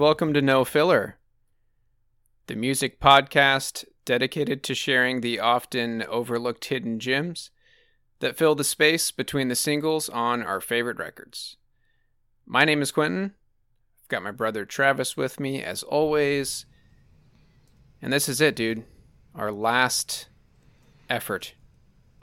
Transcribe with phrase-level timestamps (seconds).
[0.00, 1.18] welcome to No Filler,
[2.46, 7.50] the music podcast dedicated to sharing the often overlooked hidden gems
[8.20, 11.58] that fill the space between the singles on our favorite records.
[12.46, 13.34] My name is Quentin.
[14.02, 16.64] I've got my brother Travis with me, as always.
[18.00, 18.84] And this is it, dude.
[19.34, 20.30] Our last
[21.10, 21.52] effort,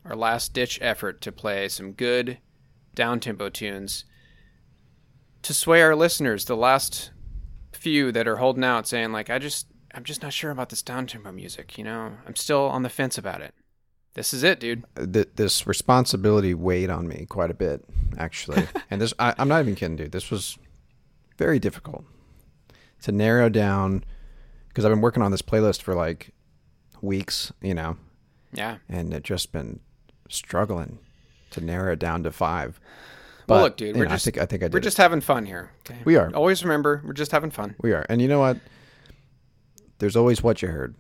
[0.04, 2.40] our last ditch effort to play some good
[2.96, 4.04] down tempo tunes
[5.44, 7.12] to sway our listeners, the last
[7.78, 10.82] few that are holding out saying, like, I just, I'm just not sure about this
[10.82, 12.14] down tempo music, you know?
[12.28, 13.54] I'm still on the fence about it.
[14.14, 14.84] This is it, dude.
[14.98, 17.84] Uh, th- this responsibility weighed on me quite a bit,
[18.18, 18.68] actually.
[18.90, 20.12] and this, I, I'm not even kidding, dude.
[20.12, 20.58] This was
[21.38, 22.04] very difficult
[23.04, 24.04] to narrow down
[24.70, 26.32] because I've been working on this playlist for like
[27.02, 27.98] weeks, you know,
[28.54, 28.78] Yeah.
[28.90, 29.80] and it just been
[30.30, 30.98] struggling
[31.52, 32.80] to narrow it down to five.
[33.48, 34.74] Well, But, look, dude, we're know, just- I think I think I did.
[34.74, 34.84] We're it.
[34.84, 35.72] just having fun here.
[35.90, 36.00] Okay?
[36.06, 36.30] We are.
[36.36, 37.76] Always remember, we're just having fun.
[37.82, 38.58] we are, and you know what?
[40.00, 40.96] There's always what you heard.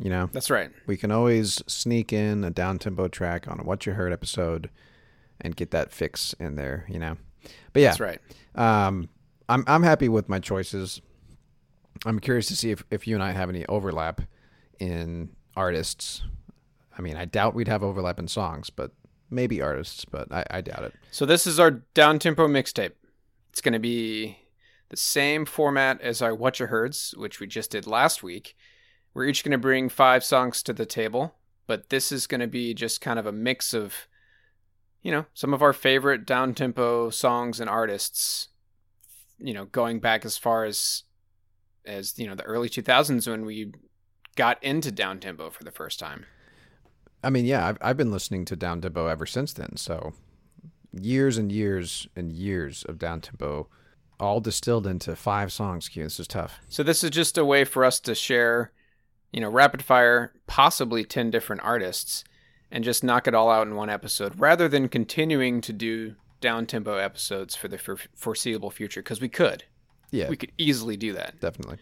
[0.00, 0.70] You know, That's right.
[0.86, 4.70] we can always sneak in a down tempo track on a what you heard episode
[5.42, 6.86] and get that fix in there.
[6.88, 7.16] You know,
[7.74, 8.20] but yeah, That's right.
[8.54, 9.10] Um,
[9.46, 11.02] I'm I'm happy with my choices.
[12.06, 14.22] I'm curious to see if, if you and I have any overlap
[14.80, 16.22] in artists.
[16.98, 18.90] I mean, I doubt we'd have overlap in songs, but
[19.34, 20.94] maybe artists, but I, I doubt it.
[21.10, 22.92] So this is our down tempo mixtape.
[23.50, 24.38] It's going to be
[24.88, 28.56] the same format as our What You Heards, which we just did last week.
[29.12, 31.34] We're each going to bring five songs to the table,
[31.66, 34.08] but this is going to be just kind of a mix of,
[35.02, 38.48] you know, some of our favorite down tempo songs and artists.
[39.38, 41.04] You know, going back as far as
[41.84, 43.72] as you know the early 2000s when we
[44.36, 46.26] got into down tempo for the first time.
[47.24, 49.76] I mean, yeah, I've, I've been listening to down tempo ever since then.
[49.76, 50.12] So
[50.92, 53.68] years and years and years of down tempo,
[54.20, 55.88] all distilled into five songs.
[55.88, 56.60] Q, this is tough.
[56.68, 58.72] So this is just a way for us to share,
[59.32, 62.24] you know, rapid fire, possibly 10 different artists
[62.70, 66.66] and just knock it all out in one episode rather than continuing to do down
[66.66, 69.64] tempo episodes for the for- foreseeable future because we could.
[70.10, 71.40] Yeah, We could easily do that.
[71.40, 71.78] definitely.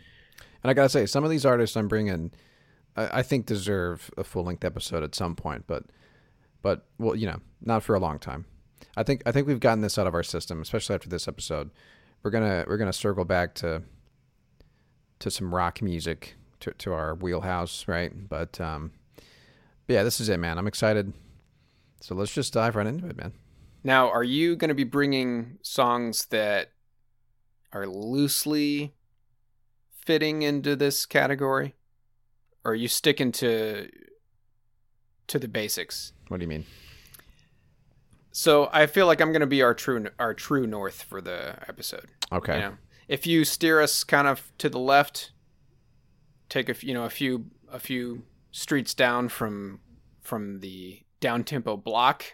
[0.63, 2.31] And I gotta say, some of these artists I'm bringing,
[2.97, 5.65] I, I think deserve a full length episode at some point.
[5.67, 5.85] But,
[6.63, 8.47] but well, you know, not for a long time.
[8.97, 11.71] I think I think we've gotten this out of our system, especially after this episode.
[12.23, 13.83] We're gonna we're gonna circle back to
[15.21, 18.13] to some rock music to to our wheelhouse, right?
[18.29, 18.93] But um,
[19.89, 20.59] yeah, this is it, man.
[20.59, 21.13] I'm excited.
[22.01, 23.33] So let's just dive right into it, man.
[23.85, 26.71] Now, are you going to be bringing songs that
[27.73, 28.95] are loosely
[30.05, 31.75] fitting into this category
[32.65, 33.89] or are you sticking to
[35.29, 36.13] to the basics?
[36.29, 36.65] What do you mean?
[38.35, 41.57] So, I feel like I'm going to be our true our true north for the
[41.69, 42.07] episode.
[42.33, 42.55] Okay.
[42.55, 42.75] You know,
[43.09, 45.33] if you steer us kind of to the left,
[46.49, 49.81] take a you know a few a few streets down from
[50.21, 52.25] from the down tempo block,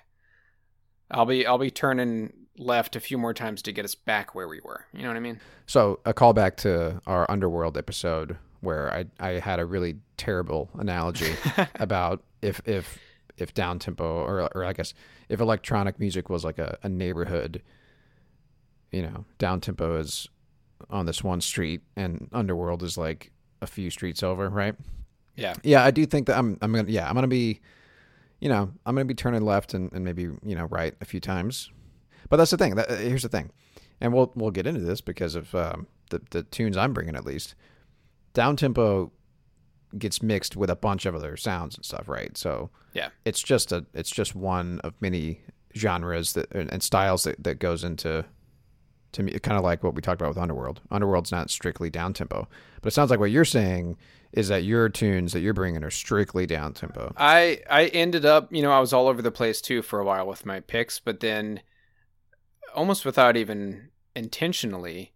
[1.11, 4.49] I'll be I'll be turning left a few more times to get us back where
[4.49, 4.87] we were.
[4.93, 5.41] You know what I mean?
[5.67, 11.33] So a callback to our underworld episode where I I had a really terrible analogy
[11.77, 12.99] about if if
[13.37, 14.95] if down tempo or or I guess
[15.29, 17.63] if electronic music was like a, a neighborhood,
[18.91, 20.29] you know, down tempo is
[20.91, 24.75] on this one street and underworld is like a few streets over, right?
[25.37, 25.55] Yeah.
[25.63, 27.61] Yeah, I do think that I'm I'm gonna yeah, I'm gonna be
[28.41, 31.21] you know, I'm gonna be turning left and, and maybe, you know, right a few
[31.21, 31.71] times.
[32.29, 32.77] But that's the thing.
[32.77, 33.51] That, here's the thing.
[34.01, 37.25] And we'll we'll get into this because of um, the the tunes I'm bringing at
[37.25, 37.55] least.
[38.39, 39.11] Down tempo
[39.99, 42.37] gets mixed with a bunch of other sounds and stuff, right?
[42.39, 43.09] So Yeah.
[43.25, 45.41] it's just a it's just one of many
[45.77, 48.25] genres that and and styles that, that goes into
[49.11, 50.81] to me kind of like what we talked about with Underworld.
[50.93, 52.47] Underworld's not strictly down tempo,
[52.81, 53.97] but it sounds like what you're saying
[54.33, 57.13] is that your tunes that you're bringing are strictly down tempo.
[57.17, 60.05] I I ended up, you know, I was all over the place too for a
[60.05, 61.61] while with my picks, but then
[62.73, 65.13] almost without even intentionally,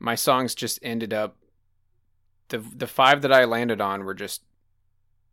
[0.00, 1.36] my songs just ended up
[2.48, 4.42] the the five that I landed on were just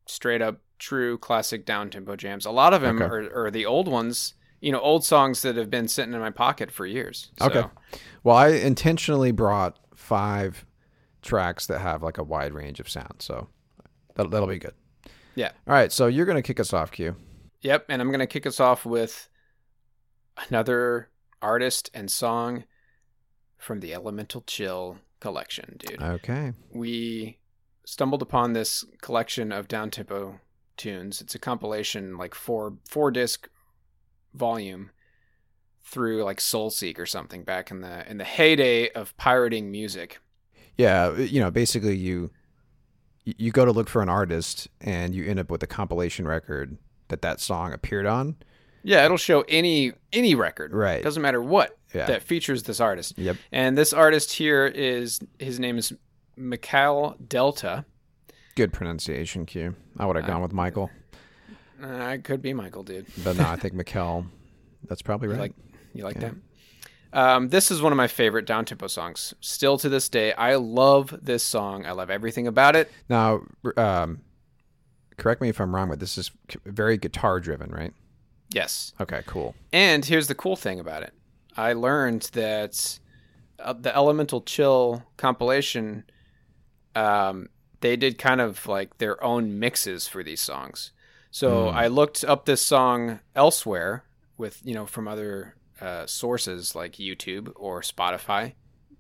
[0.08, 2.46] straight up true classic down tempo jams.
[2.46, 3.06] A lot of them Okay.
[3.06, 6.32] are, are the old ones, you know, old songs that have been sitting in my
[6.32, 7.32] pocket for years.
[7.40, 7.64] So, Okay.
[8.24, 10.66] Well, I intentionally brought five
[11.22, 13.48] tracks that have like a wide range of sound, so
[14.16, 14.74] that, that'll be good.
[15.36, 15.52] Yeah.
[15.68, 17.16] All right, so you're gonna kick us off, Q.
[17.62, 19.30] Yep, and I'm going to kick us off with
[20.50, 21.10] another
[21.44, 22.64] artist and song
[23.58, 26.02] from the Elemental Chill collection, dude.
[26.02, 26.52] Okay.
[26.74, 27.38] we
[27.86, 30.40] stumbled upon this collection of down tempo
[30.76, 31.22] tunes.
[31.22, 33.48] It's a compilation, like four four disc
[34.34, 34.92] volume
[35.84, 40.20] through like Soulseek or something back in the in the heyday of pirating music.
[40.78, 42.32] Yeah, you know, basically you
[43.24, 46.78] you go to look for an artist and you end up with a compilation record
[47.10, 48.36] that that song appeared on.
[48.84, 50.74] Yeah, it'll show any any record.
[50.74, 51.04] Right.
[51.04, 52.06] Doesn't matter what Yeah.
[52.08, 53.18] that features this artist.
[53.18, 53.38] Yep.
[53.52, 55.92] And this artist here is his name is
[56.38, 57.86] Mikhail Delta.
[58.56, 59.76] Good pronunciation, Q.
[59.98, 60.90] I would have gone with Michael,
[61.82, 63.08] Uh, it could be Michael, dude.
[63.24, 64.26] but no, I think Mikkel.
[64.88, 65.40] That's probably You right.
[65.42, 65.54] like
[65.94, 66.30] you like Yeah.
[66.30, 66.36] that?
[67.14, 69.34] Um, this is one of my favorite down tempo songs.
[69.42, 71.86] Still to this day, I love this song.
[71.86, 72.90] I love everything about it.
[73.10, 73.42] now,
[73.76, 74.22] um,
[75.18, 76.32] correct me if I'm wrong, but this is
[76.66, 77.94] very guitar driven, right?
[78.54, 78.94] Yes.
[79.02, 79.56] Okay, cool.
[79.74, 81.14] And here's the cool thing about it.
[81.58, 83.00] I learned that
[83.60, 86.06] uh, the Elemental Chill compilation,
[86.96, 87.50] um,
[87.82, 90.92] they did kind of like their own mixes for these songs.
[91.32, 91.74] So Mm.
[91.74, 94.04] I looked up this song elsewhere
[94.38, 98.54] with, you know, from other uh, sources like YouTube or Spotify.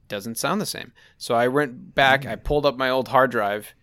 [0.07, 0.94] Doesn't sound the same.
[1.18, 3.74] So I went back, I pulled up my old hard drive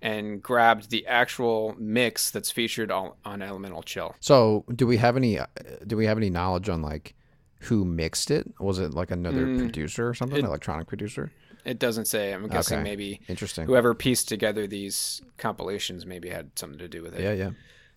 [0.00, 4.14] and grabbed the actual mix that's featured on, on Elemental Chill.
[4.20, 5.38] So, do we have any?
[5.38, 5.46] uh,
[5.86, 7.14] Do we have any knowledge on like
[7.64, 8.52] who mixed it?
[8.58, 11.30] Was it like another Mm, producer or something, it- electronic producer?
[11.64, 12.32] It doesn't say.
[12.32, 12.84] I'm guessing Okay.
[12.90, 13.64] maybe Interesting.
[13.66, 17.22] whoever pieced together these compilations maybe had something to do with it.
[17.22, 17.50] Yeah, yeah.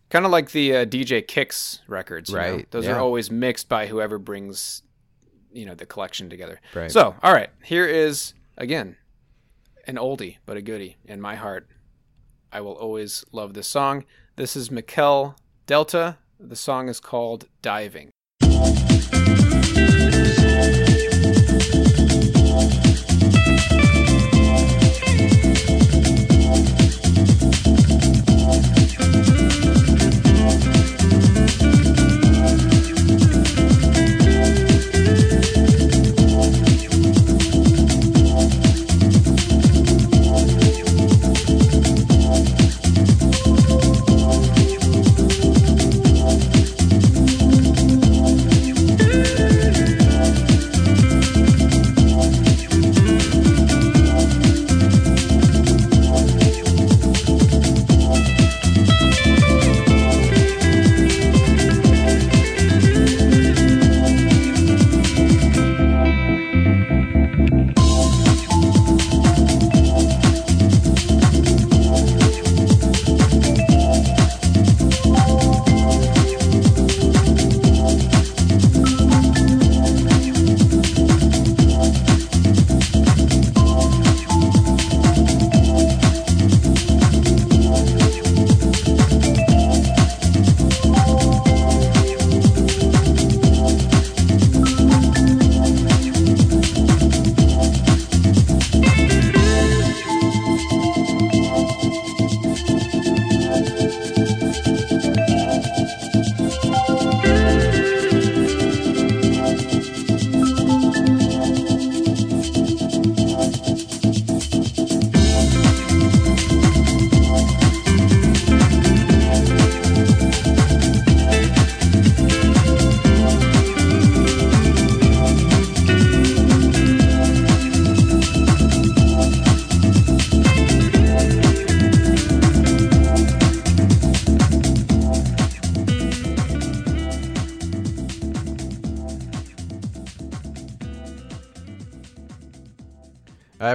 [0.09, 2.41] Kind of like the uh, DJ Kicks records, you know?
[2.41, 2.93] Right, Those yeah.
[2.95, 4.83] are always mixed by whoever brings,
[5.51, 6.61] you know, the collection together.
[6.73, 6.89] Right.
[6.89, 8.95] So, all right, here is again
[9.85, 11.67] an oldie but a goodie in my heart.
[12.53, 14.05] I will always love this song.
[14.37, 15.35] This is Mikkel
[15.65, 16.17] Delta.
[16.39, 18.11] The song is called Diving.
[20.59, 20.86] I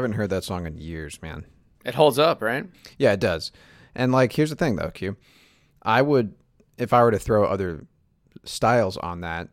[0.03, 1.47] haven't heard that song in years, man.
[1.85, 2.67] It holds up, right?
[2.99, 3.53] Yeah, it does.
[3.95, 5.17] And like, here's the thing, though, Q.
[5.83, 6.35] I would,
[6.79, 7.87] if I were to throw other
[8.45, 9.49] styles on that,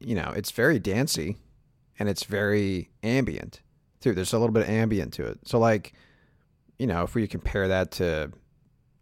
[0.00, 1.36] you know, it's very dancey,
[1.98, 3.60] and it's very ambient
[4.00, 4.12] too.
[4.12, 5.40] There's a little bit of ambient to it.
[5.44, 5.92] So like,
[6.78, 8.32] you know, if we compare that to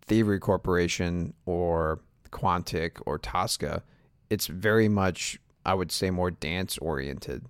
[0.07, 2.01] Thievery Corporation or
[2.31, 3.83] Quantic or Tosca,
[4.29, 7.47] it's very much, I would say, more dance oriented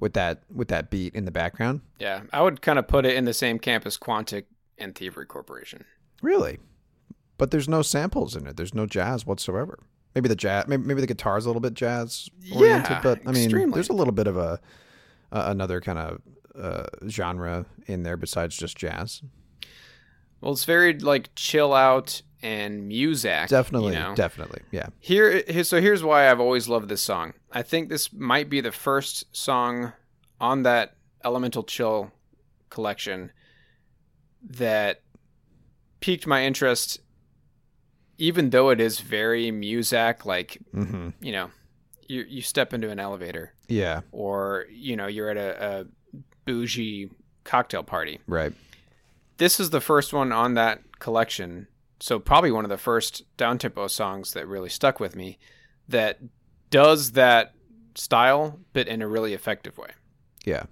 [0.00, 1.80] with that with that beat in the background.
[1.98, 4.44] Yeah, I would kind of put it in the same camp as Quantic
[4.78, 5.84] and Thievery Corporation.
[6.22, 6.58] Really?
[7.38, 8.56] But there's no samples in it.
[8.56, 9.78] There's no jazz whatsoever.
[10.14, 13.32] Maybe the jazz, maybe, maybe the guitar's a little bit jazz oriented, Yeah, but I
[13.32, 13.74] mean, extremely.
[13.74, 14.58] there's a little bit of a
[15.32, 16.22] uh, another kind of
[16.58, 19.20] uh, genre in there besides just jazz.
[20.40, 23.48] Well, it's very like chill out and music.
[23.48, 24.14] Definitely, You know?
[24.14, 24.86] definitely, yeah.
[25.00, 27.32] Here, here, so here's why I've always loved this song.
[27.56, 29.94] I think this might be the first song
[30.38, 30.94] on that
[31.24, 32.12] Elemental Chill
[32.68, 33.32] collection
[34.42, 35.00] that
[36.00, 37.00] piqued my interest,
[38.18, 40.26] even though it is very music.
[40.26, 41.50] Like hmm you know,
[42.06, 47.08] you you step into an elevator, Yeah, or you know, you're at a, a bougie
[47.44, 48.20] Cocktail Party.
[48.26, 48.52] Right.
[49.38, 51.68] This is the first one on that collection,
[52.00, 55.38] so probably one of the first downtempo songs that really stuck with me
[55.88, 56.18] that
[56.76, 57.54] does that
[57.94, 59.90] style, but in a really effective way.
[60.44, 60.64] Yeah.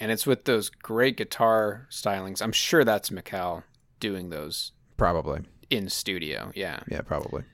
[0.00, 2.42] And it's with those great guitar stylings.
[2.42, 3.62] I'm sure that's Mikal
[4.00, 5.42] doing those Probably.
[5.70, 6.50] in studio.
[6.54, 6.80] Yeah.
[6.90, 7.44] Yeah, probably.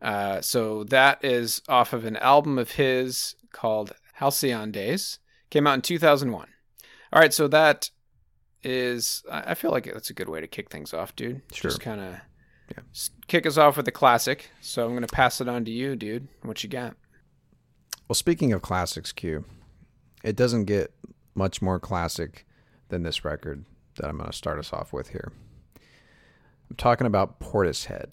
[0.00, 5.18] Uh, so that is off of an album of his called Halcyon Days.
[5.50, 6.48] Came out in 2001.
[7.12, 7.90] All right, so that
[8.62, 9.22] is.
[9.30, 11.42] I feel like that's a good way to kick things off, dude.
[11.52, 11.70] Sure.
[11.70, 12.14] Just kind of
[12.70, 12.82] Yeah.
[13.28, 14.50] kick us off with a classic.
[14.60, 16.28] So I'm gonna pass it on to you, dude.
[16.42, 16.96] What you got?
[18.08, 19.44] Well, speaking of classics, Q,
[20.24, 20.92] it doesn't get
[21.34, 22.46] much more classic
[22.88, 23.64] than this record
[23.96, 25.30] that I'm going to start us off with here.
[26.70, 28.12] I'm talking about Portishead.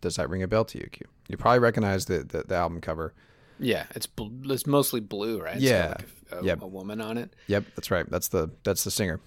[0.00, 1.06] Does that ring a bell to you, Q?
[1.28, 3.12] You probably recognize the, the, the album cover.
[3.58, 5.56] Yeah, it's bl- it's mostly blue, right?
[5.56, 5.88] It's Yeah.
[5.98, 6.62] like a, a, Yep.
[6.62, 7.34] a woman on it.
[7.48, 8.08] Yep, that's right.
[8.10, 9.20] That's the that's the singer.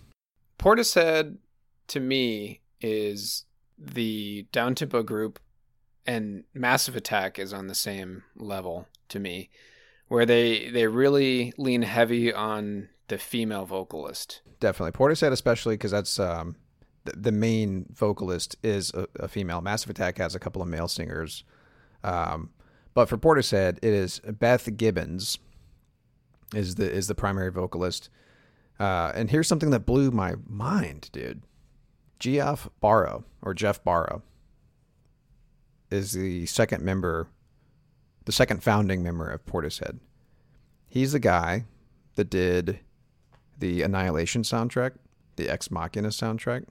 [0.60, 1.38] Portishead
[1.90, 3.46] to me is
[3.78, 5.40] the down tempo group
[6.06, 9.50] and Massive Attack is on the same level to me
[10.08, 14.42] where they they really lean heavy on the female vocalist.
[14.60, 16.56] Definitely Portishead, especially because that's um,
[17.06, 19.62] the, the main vocalist is a, a female.
[19.62, 21.44] Massive Attack has a couple of male singers,
[22.04, 22.52] um,
[22.94, 25.40] but for Portishead, it is Beth Gibbons
[26.54, 28.10] is the is the primary vocalist.
[28.80, 31.42] Uh, and here's something that blew my mind, dude.
[32.20, 34.22] Geoff Barrow or Jeff Barrow
[35.92, 37.28] is the second member,
[38.26, 40.00] the second founding member of Portishead.
[40.88, 41.66] He's the guy
[42.16, 42.80] that did
[43.60, 44.92] the Annihilation soundtrack,
[45.36, 46.66] the Ex Machina soundtrack,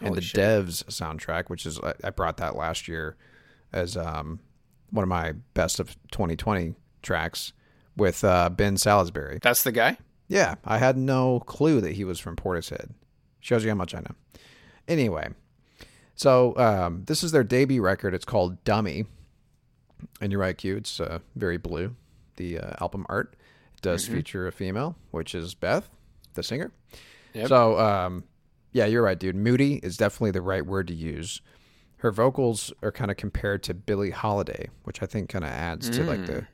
[0.00, 0.40] and Holy the shit.
[0.40, 3.16] Devs soundtrack, which is I- I brought that last year
[3.72, 4.40] as um,
[4.90, 7.52] one of my best of 2020 tracks
[7.96, 9.38] with uh, Ben Salisbury.
[9.42, 9.98] That's the guy?
[10.28, 12.90] Yeah, I had no clue that he was from Portishead.
[13.40, 14.14] Shows you how much I know.
[14.88, 15.28] Anyway,
[16.14, 18.14] so um, this is their debut record.
[18.14, 19.06] It's called Dummy,
[20.20, 20.76] and you're right, Q.
[20.76, 21.96] It's uh, very blue.
[22.36, 23.36] The uh, album art
[23.74, 25.88] it does feature a female, which is Beth,
[26.34, 26.72] the singer.
[27.34, 27.48] Yep.
[27.48, 28.24] So, um,
[28.72, 29.36] yeah, you're right, dude.
[29.36, 31.40] Moody is definitely the right word to use.
[31.96, 35.90] Her vocals are kind of compared to Billie Holiday, which I think kind of adds
[35.90, 36.46] to like the,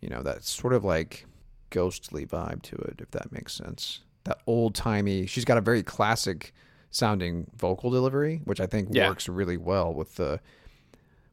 [0.00, 1.26] you know, that sort of like
[1.70, 4.00] ghostly vibe to it, if that makes sense.
[4.24, 5.26] That old timey.
[5.26, 6.54] She's got a very classic
[6.96, 9.08] sounding vocal delivery, which I think Yeah.
[9.08, 10.40] works really well with the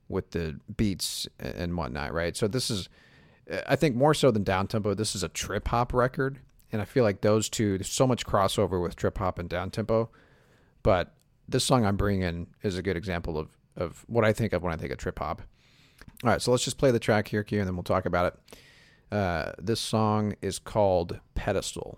[0.10, 2.36] with the beats and whatnot, right?
[2.36, 2.90] So this is,
[3.66, 6.40] I think more so than down tempo, this is a trip hop record,
[6.72, 7.78] and I feel like those two.
[7.78, 10.10] There's so much crossover with trip hop and down tempo,
[10.84, 11.16] but
[11.48, 14.72] this song I'm bringing is a good example of of what I think of when
[14.74, 15.42] I think of trip hop.
[16.24, 18.34] All right, so let's just play the track here, Q, and then we'll talk about
[18.34, 19.16] it.
[19.16, 21.98] Uh, this song is called Pedestal.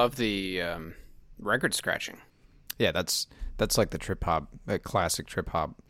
[0.00, 0.94] Love the um,
[1.38, 2.18] record scratching.
[2.78, 3.26] Yeah, that's
[3.58, 5.82] that's like the trip hop, a classic trip hop,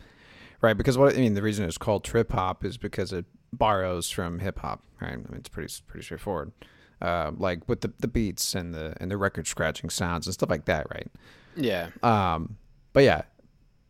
[0.61, 0.77] right?
[0.77, 4.41] Because what I mean, the reason it's called trip hop is because it borrows from
[4.41, 5.13] hip hop, right?
[5.13, 6.53] I mean, it's pretty pretty straightforward.
[7.01, 10.51] Uh, like with the, the beats and the and the record scratching sounds and stuff
[10.51, 11.09] like that, right?
[11.57, 11.91] Yeah.
[12.03, 12.57] Um,
[12.93, 13.23] but yeah,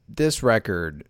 [0.08, 1.04] this record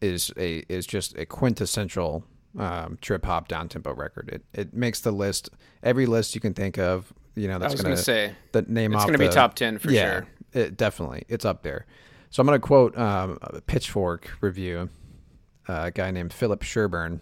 [0.00, 2.24] is a is just a quintessential
[2.58, 4.28] um, trip hop down tempo record.
[4.30, 5.48] It it makes the list
[5.82, 7.12] every list you can think of.
[7.38, 9.78] You know, I that's going to say the name it's going to be top 10
[9.78, 10.26] for yeah, sure.
[10.52, 11.86] It, definitely, it's up there.
[12.30, 14.90] So I'm going to quote um, a Pitchfork review,
[15.68, 17.20] uh, a guy named Philip Sherburne.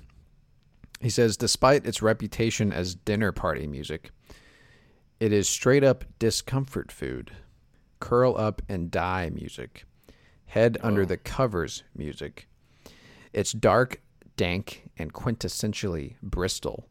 [1.01, 4.11] He says, despite its reputation as dinner party music,
[5.21, 7.33] it is straight up discomfort food,
[8.01, 9.85] curl up and die music,
[10.47, 12.49] head under the covers music.
[13.33, 14.01] It's dark,
[14.37, 16.89] dank, and quintessentially Bristol,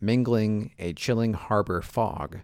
[0.00, 2.40] mingling a chilling harbor fog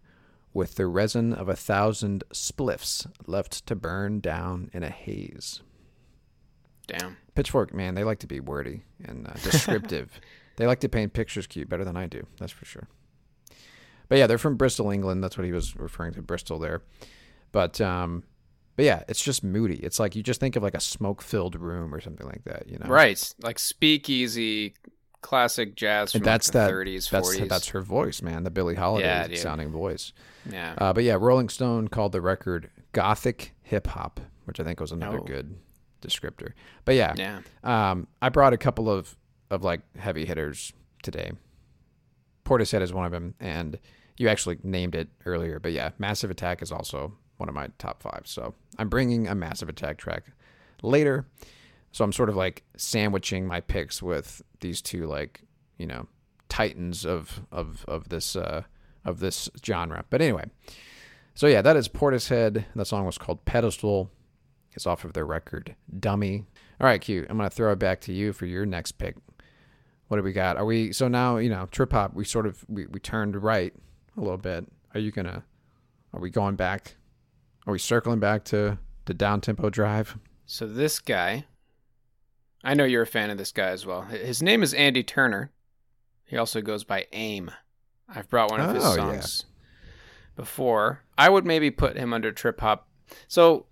[0.57, 5.61] with the resin of a thousand spliffs left to burn down in a haze.
[6.87, 7.19] Damn.
[7.35, 10.19] Pitchfork, man, they like to be wordy and uh, descriptive.
[10.57, 12.88] they like to paint pictures Q better than I do, that's for sure.
[14.09, 15.23] But yeah, they're from Bristol, England.
[15.23, 16.81] That's what he was referring to, Bristol there.
[17.53, 18.23] But um,
[18.77, 19.77] but yeah, it's just moody.
[19.77, 22.79] It's like you just think of like a smoke-filled room or something like that, you
[22.79, 22.87] know?
[22.87, 23.35] Right.
[23.42, 24.75] Like speakeasy,
[25.27, 26.71] classic jazz from that's like the that.
[26.71, 27.49] 30s, that's 40s.
[27.49, 28.45] that's her voice, man.
[28.45, 30.12] The Billie Holiday Yeah, sounding voice.
[30.49, 30.75] yeah.
[30.79, 34.93] Uh, but yeah, Rolling Stone called the record gothic hip hop, which I think was
[34.93, 35.25] another Oh.
[35.25, 35.57] good
[36.01, 36.53] descriptor.
[36.85, 37.41] But yeah, yeah.
[37.65, 39.17] um, I brought a couple of
[39.51, 41.33] of like heavy hitters today.
[42.45, 43.79] Portishead is one of them, and
[44.17, 45.59] you actually named it earlier.
[45.59, 48.23] But yeah, Massive Attack is also one of my top five.
[48.25, 50.25] So I'm bringing a Massive Attack track
[50.83, 51.27] later.
[51.96, 55.40] So I'm sort of like sandwiching my picks with these two like
[55.78, 56.09] you know
[56.50, 58.64] titans of of of this uh,
[59.06, 60.04] of this genre.
[60.11, 60.44] But anyway,
[61.32, 62.66] so yeah, that is Portishead.
[62.74, 64.11] That song was called Pedestal.
[64.72, 66.44] It's off of their record Dummy.
[66.78, 67.24] All right, Q.
[67.30, 69.16] I'm gonna throw it back to you for your next pick.
[70.09, 70.59] What do we got?
[70.59, 71.38] Are we so now?
[71.38, 72.12] You know, trip hop.
[72.12, 73.72] We sort of we, we turned right
[74.18, 74.70] a little bit.
[74.92, 75.44] Are you gonna?
[76.12, 76.96] Are we going back?
[77.66, 80.18] Are we circling back to the down tempo drive?
[80.44, 81.46] So this guy,
[82.66, 84.02] I know you're a fan of this guy as well.
[84.02, 85.52] His name is Andy Turner.
[86.24, 87.50] He also goes by AIM.
[88.09, 88.94] I've brought one of his Oh, yeah.
[88.96, 89.44] songs
[90.35, 91.02] before.
[91.16, 92.88] I would maybe put him under trip hop.
[93.29, 93.66] So,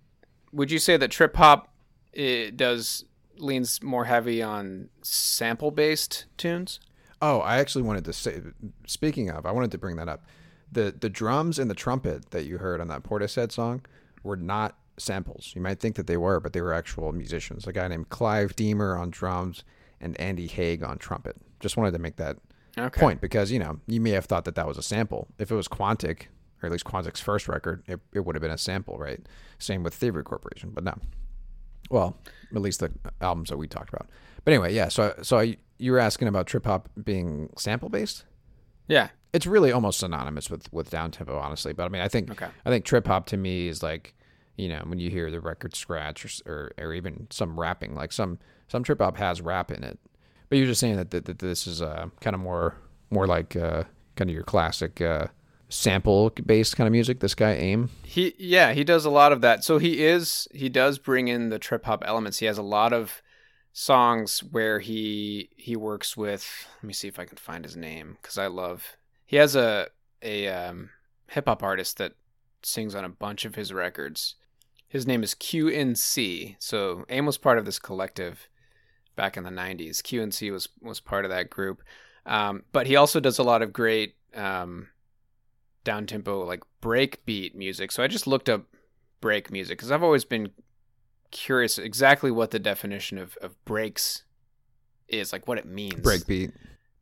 [0.53, 1.75] would you say that trip hop
[2.13, 3.05] it does
[3.37, 6.79] leans more heavy on sample based tunes?
[7.21, 8.41] Oh, I actually wanted to say.
[8.87, 10.25] Speaking of, I wanted to bring that up.
[10.71, 13.85] The the drums and the trumpet that you heard on that Portishead song
[14.23, 15.53] were not samples.
[15.55, 17.67] You might think that they were, but they were actual musicians.
[17.67, 19.65] A guy named Clive Deemer on drums
[20.01, 21.37] and Andy Hague on trumpet.
[21.61, 22.37] Just wanted to make that
[22.77, 23.01] Okay.
[23.01, 25.29] point because you know you may have thought that that was a sample.
[25.39, 26.23] If it was Quantic,
[26.63, 29.21] or at least Quantic's first record, it, it would have been a sample, right?
[29.59, 30.95] Same with Thievery Corporation, but no.
[31.91, 32.17] Well,
[32.55, 34.09] at least the albums that we talked about.
[34.45, 34.89] But anyway, yeah.
[34.89, 38.25] So so I, you were asking about trip hop being sample based.
[38.89, 39.09] Yeah.
[39.33, 41.73] It's really almost synonymous with with down tempo, honestly.
[41.73, 42.49] But I mean, I think Okay.
[42.65, 44.15] I think trip hop to me is like,
[44.57, 48.13] you know, when you hear the record scratch or or, or even some rapping, like
[48.13, 48.39] some
[48.69, 49.99] some trip hop has rap in it.
[50.49, 52.77] But you're just saying that, that, that this is uh, kind of more
[53.11, 53.85] more like uh,
[54.17, 55.29] kind of your classic uh,
[55.69, 57.21] sample based kind of music.
[57.21, 57.91] This guy aim.
[58.05, 59.65] He yeah, he does a lot of that.
[59.65, 62.39] So he is he does bring in the trip hop elements.
[62.39, 63.23] He has a lot of
[63.73, 68.19] songs where he he works with let me see if I can find his name
[68.23, 68.97] cuz I love.
[69.27, 69.89] He has a
[70.23, 70.91] a um
[71.29, 72.13] hip hop artist that
[72.63, 74.37] sings on a bunch of his records.
[74.95, 76.55] His name is QNC.
[76.61, 78.49] So AIM was part of this collective
[79.17, 79.97] back in the 90s.
[79.97, 81.83] QNC was was part of that group.
[82.27, 84.91] Um, but he also does a lot of great um,
[85.83, 87.91] down tempo like breakbeat music.
[87.91, 88.67] So I just looked up
[89.21, 90.53] break music because I've always been
[91.33, 94.23] curious exactly what the definition of, of breaks
[95.09, 96.03] is, like what it means.
[96.03, 96.53] Breakbeat.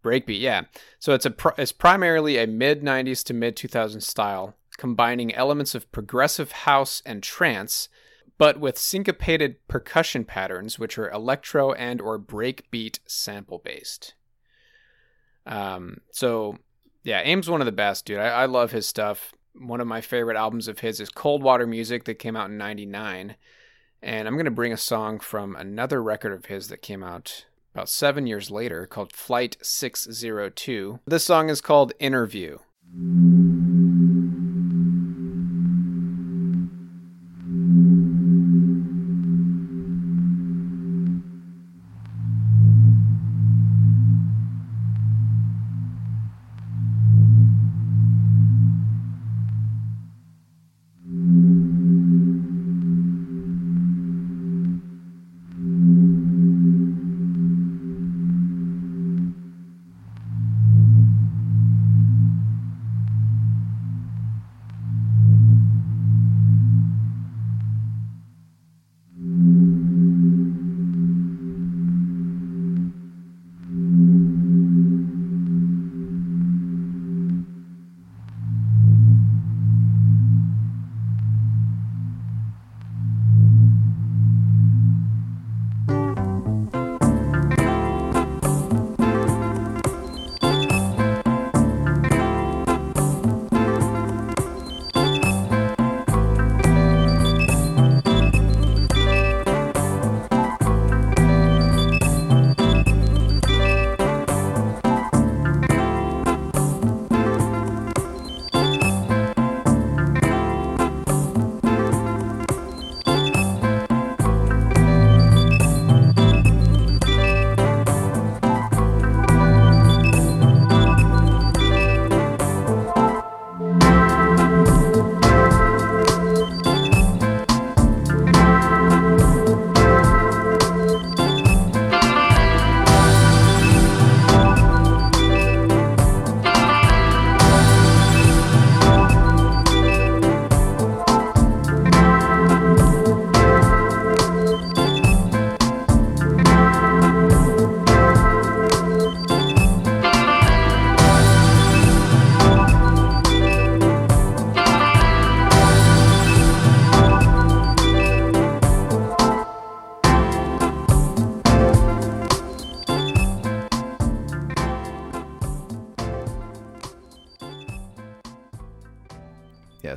[0.02, 0.62] Breakbeat, yeah.
[0.98, 5.76] So it's a pr- it's primarily a mid '90s to mid 2000s style, combining elements
[5.76, 7.88] of progressive house and trance,
[8.36, 14.14] but with syncopated percussion patterns, which are electro and or breakbeat sample based.
[15.46, 16.58] Um, so
[17.04, 18.18] yeah, Aim's one of the best, dude.
[18.18, 19.32] I, I love his stuff.
[19.54, 22.58] One of my favorite albums of his is Cold Water Music that came out in
[22.58, 23.36] '99,
[24.02, 27.88] and I'm gonna bring a song from another record of his that came out about
[27.88, 30.98] seven years later called Flight 602.
[31.06, 32.58] This song is called Interview.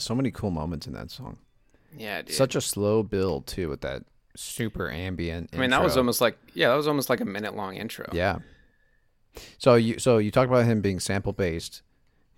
[0.06, 1.38] So many cool moments in that song.
[1.98, 2.36] Yeah, dude.
[2.36, 4.04] Such a slow build too, with that
[4.36, 5.50] super ambient.
[5.54, 8.08] I mean, that was almost like yeah, that was almost like a minute long intro.
[8.14, 8.38] Yeah.
[9.58, 11.82] So you so you talked about him being sample based.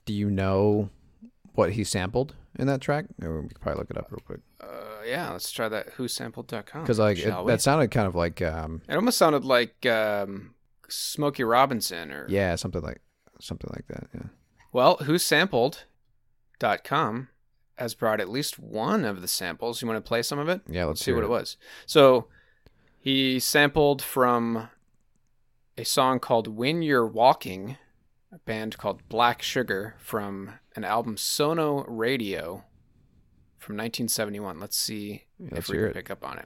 [0.06, 0.90] Do you know
[1.54, 3.06] what he sampled in that track?
[3.22, 4.40] Or we could probably look it up real quick.
[4.62, 5.96] Uh, yeah, let's try that.
[5.98, 6.82] Whosampled.com.
[6.82, 10.56] Because like it, that sounded kind of like um It almost sounded like um,
[10.88, 13.02] Smokey Robinson or yeah something like
[13.40, 14.08] something like that.
[14.14, 14.28] Yeah.
[14.72, 17.28] Well, whosampled.com
[17.78, 19.82] has brought at least one of the samples.
[19.82, 20.62] You want to play some of it?
[20.68, 20.86] Yeah.
[20.86, 21.58] Let's, see what it was.
[21.86, 22.28] So
[23.00, 24.70] he sampled from
[25.78, 27.78] a song called When You're Walking,
[28.34, 32.64] a band called Black Sugar from an album Sono Radio
[33.60, 34.60] from 1971.
[34.60, 35.94] Let's see Yeah, if let's we can it.
[35.94, 36.46] pick up on it.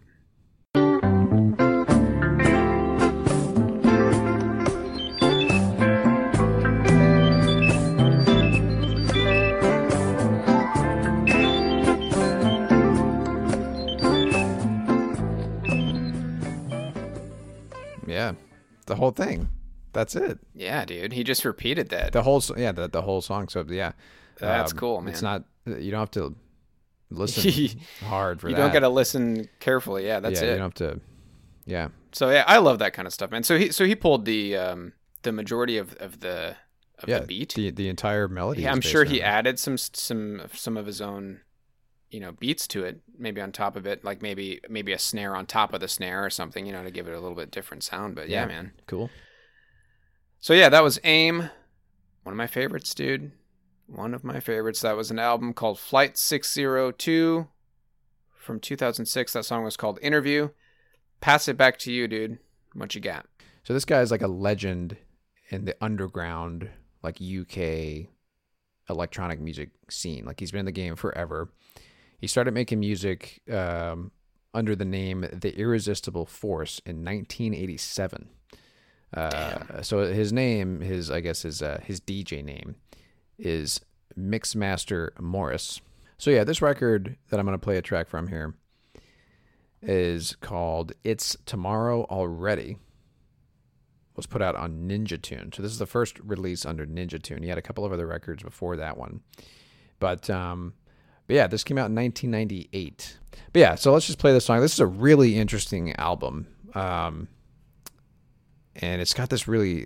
[18.92, 19.48] The whole thing.
[19.94, 20.38] That's it.
[20.54, 21.14] Yeah, dude.
[21.14, 22.12] He just repeated that.
[22.12, 23.48] The whole yeah the, the whole song.
[23.48, 23.94] So yeah.
[24.38, 25.14] That's Um, cool, man.
[25.14, 26.36] It's not you don't have to
[27.10, 28.62] listen hard for you that.
[28.62, 30.06] don't got to listen carefully.
[30.06, 30.52] Yeah, that's yeah, it.
[30.52, 31.00] You don't have to.
[31.66, 31.88] Yeah.
[32.12, 33.44] So yeah, I love that kind of stuff, man.
[33.44, 36.58] So he so he pulled the um the majority of of the
[37.00, 37.20] of yeah.
[37.20, 37.54] the beat.
[37.54, 38.64] The the entire melody.
[38.64, 41.40] Yeah, I'm sure he added some some some of his own
[42.12, 45.36] you know beats to it, maybe on top of it, like maybe maybe a snare
[45.36, 47.50] on top of the snare or something, you know, to give it a little bit
[47.52, 48.16] different sound.
[48.16, 48.48] But yeah, Yeah.
[48.48, 48.72] man.
[48.88, 49.10] Cool.
[50.40, 51.50] So yeah, that was AIM,
[52.24, 53.32] one of my favorites, dude.
[53.88, 54.82] One of my favorites.
[54.82, 57.48] That was an album called Flight 602
[58.38, 59.34] from 2006.
[59.34, 60.50] That song was called Interview.
[61.20, 62.40] Pass it back to you, dude.
[62.74, 63.28] What you got?
[63.64, 64.96] So this guy is like a legend
[65.50, 66.70] in the underground,
[67.04, 68.08] like UK
[68.90, 70.26] electronic music scene.
[70.26, 71.52] Like he's been in the game forever.
[72.22, 74.12] He started making music um,
[74.54, 78.30] under the name The Irresistible Force in 1987.
[79.12, 82.76] Uh, so his name, his I guess his uh, his DJ name
[83.40, 83.82] is
[84.18, 85.82] Mixmaster Morris.
[86.20, 88.54] So yeah, this record that I'm gonna play a track from here
[89.82, 92.78] is called "It's Tomorrow Already."
[94.16, 95.52] Was put out on Ninja Tune.
[95.54, 97.42] So this is the first release under Ninja Tune.
[97.42, 99.22] He had a couple of other records before that one,
[100.00, 100.74] but um,
[101.32, 103.18] but yeah, this came out in 1998.
[103.54, 104.60] But yeah, so let's just play this song.
[104.60, 106.46] This is a really interesting album.
[106.76, 107.30] Um,
[108.76, 109.86] and it's got this really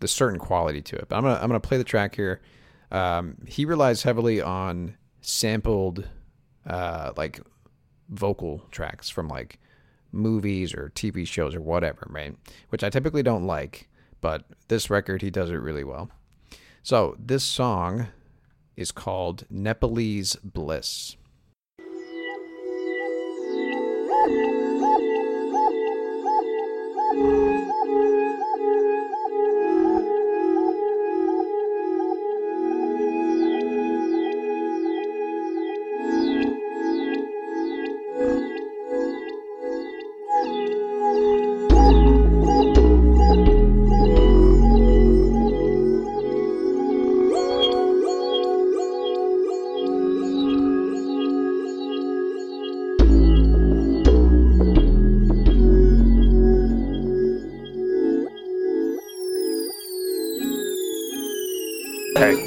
[0.00, 1.06] the certain quality to it.
[1.08, 2.40] But I'm gonna I'm gonna play the track here.
[2.90, 6.08] Um, he relies heavily on sampled
[6.66, 7.40] uh, like
[8.08, 9.60] vocal tracks from like
[10.10, 12.34] movies or TV shows or whatever, right?
[12.70, 13.88] Which I typically don't like,
[14.20, 16.10] but this record he does it really well.
[16.82, 18.08] So this song
[18.76, 21.16] is called Nepalese Bliss.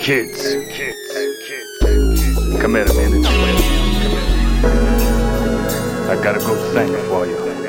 [0.09, 0.41] Kids,
[0.75, 0.97] kids,
[1.45, 3.27] kids, come here a minute.
[6.09, 7.68] I gotta go sing for you.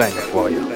[0.00, 0.69] Gotta go sing for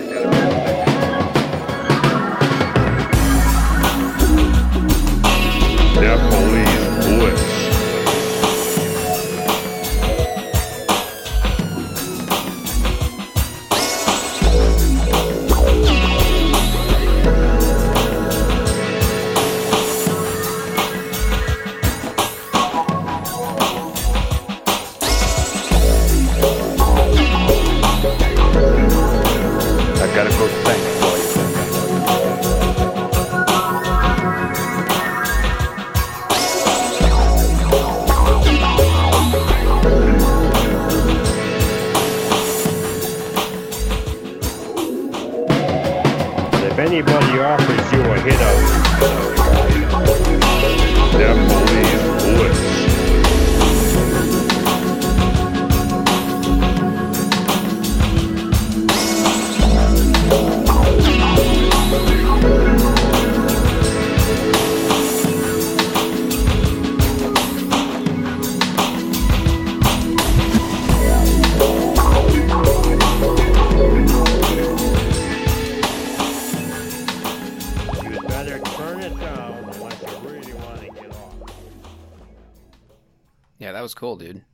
[84.17, 84.45] cool, dude.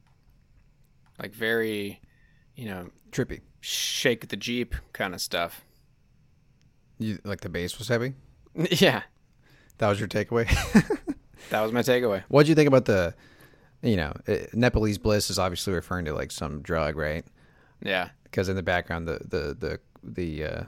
[1.18, 2.00] Like very,
[2.54, 3.40] you know, Trippy.
[3.60, 5.62] shake the jeep kind of stuff.
[6.98, 8.14] You like the bass was heavy?
[8.70, 9.02] yeah,
[9.78, 10.46] That was your takeaway.
[11.50, 12.22] that was my takeaway.
[12.28, 13.14] What'd you think about the,
[13.82, 17.24] you know, uh, Nepalese bliss is obviously referring to like some drug, right?
[17.82, 20.62] Yeah, Because in the background, the the the the uh,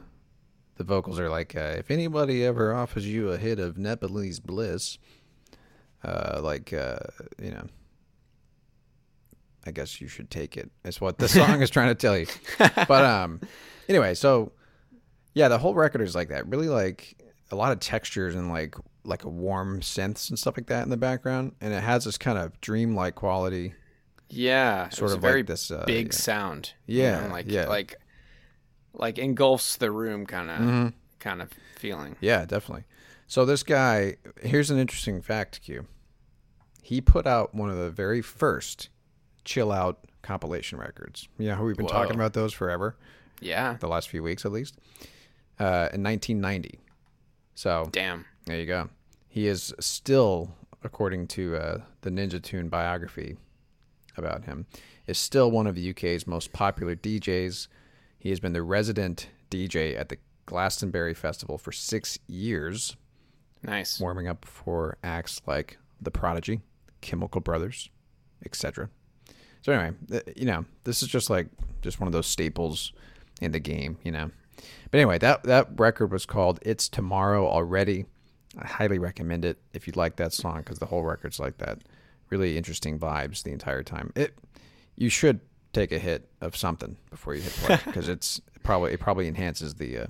[0.77, 4.97] the vocals are like, uh, if anybody ever offers you a hit of Nepalese bliss,
[6.03, 6.97] uh, like uh,
[7.43, 7.67] you know,
[9.67, 10.71] I guess you should take it.
[10.85, 12.27] Is what the song is trying to tell you.
[12.59, 13.41] But um,
[13.89, 14.53] anyway, so
[15.35, 16.47] yeah, the whole record is like that.
[16.49, 17.17] Really like
[17.51, 20.91] a lot of textures and like like a warm synths and stuff like that in
[20.91, 23.75] the background, and it has this kind of dreamlike quality.
[24.29, 24.89] yeah.
[24.91, 26.13] Sort of very like this, uh, big yeah.
[26.13, 26.73] sound.
[26.87, 27.67] you Yeah, know, like yeah.
[27.69, 27.97] like
[28.95, 30.89] like engulfs the room, kind of Mm-hmm.
[31.19, 32.17] kind of feeling.
[32.21, 32.85] Yeah, definitely.
[33.27, 35.87] So this guy, here's an interesting fact, Q.
[36.83, 38.91] He put out one of the very first
[39.45, 41.29] chill out compilation records.
[41.39, 42.97] You know we've been talking about those forever,
[43.41, 44.77] Yeah, the last few weeks at least.
[45.59, 46.81] Uh, in 1990.
[47.55, 48.25] So damn.
[48.47, 48.89] there you go.
[49.29, 53.37] He is still, according to uh, the Ninja Tune biography
[54.17, 54.67] about him,
[55.07, 57.69] is still one of the UK's most popular DJs.
[58.19, 62.97] He has been the resident DJ at the Glastonbury Festival for six years
[63.63, 64.01] Nice.
[64.01, 66.61] warming up for acts like The Prodigy,
[67.01, 67.91] Chemical Brothers,
[68.45, 68.89] etc.
[69.63, 69.97] So anyway,
[70.37, 71.47] you know, this is just like
[71.81, 72.93] just one of those staples
[73.41, 74.31] in the game, you know.
[74.91, 78.07] But anyway, that that record was called "It's Tomorrow Already."
[78.59, 81.79] I highly recommend it if you like that song because the whole record's like that.
[82.29, 84.13] Really interesting vibes the entire time.
[84.15, 84.35] It
[84.97, 85.41] you should
[85.73, 89.75] take a hit of something before you hit play because it's probably it probably enhances
[89.75, 90.07] the uh,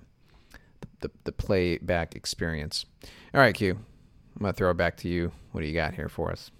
[1.01, 2.87] the, the playback experience.
[3.35, 3.73] All right, Q.
[3.73, 5.31] I'm gonna throw it back to you.
[5.53, 6.51] What do you got here for us?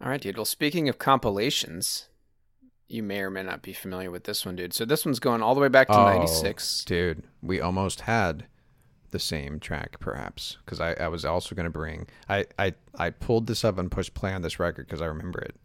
[0.00, 0.36] All right, dude.
[0.36, 2.08] Well, speaking of compilations,
[2.86, 4.72] you may or may not be familiar with this one, dude.
[4.72, 6.84] So this one's going all the way back to Oh, '96.
[6.84, 7.22] dude.
[7.42, 8.46] We almost had
[9.10, 12.06] the same track, perhaps, because I, I was also gonna bring.
[12.28, 15.40] I, I I pulled this up and pushed play on this record because I remember
[15.40, 15.56] it.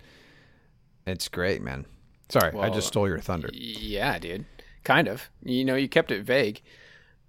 [1.06, 1.86] It's great, man.
[2.30, 3.50] Sorry, I just stole your thunder.
[3.54, 4.46] Yeah, dude.
[4.84, 5.30] Kind of.
[5.44, 6.62] You know, you kept it vague.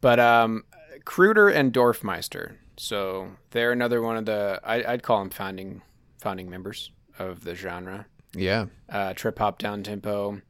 [0.00, 0.64] But um
[1.04, 2.54] Kruder and Dorfmeister.
[2.78, 5.82] So they're another one of the I, I'd call them founding
[6.24, 8.06] founding members of the genre.
[8.34, 10.40] Yeah, Uh, trip hop down tempo.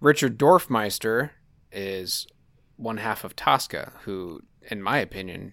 [0.00, 1.30] Richard Dorfmeister
[1.70, 2.26] is
[2.76, 5.52] one half of Tosca, who, in my opinion,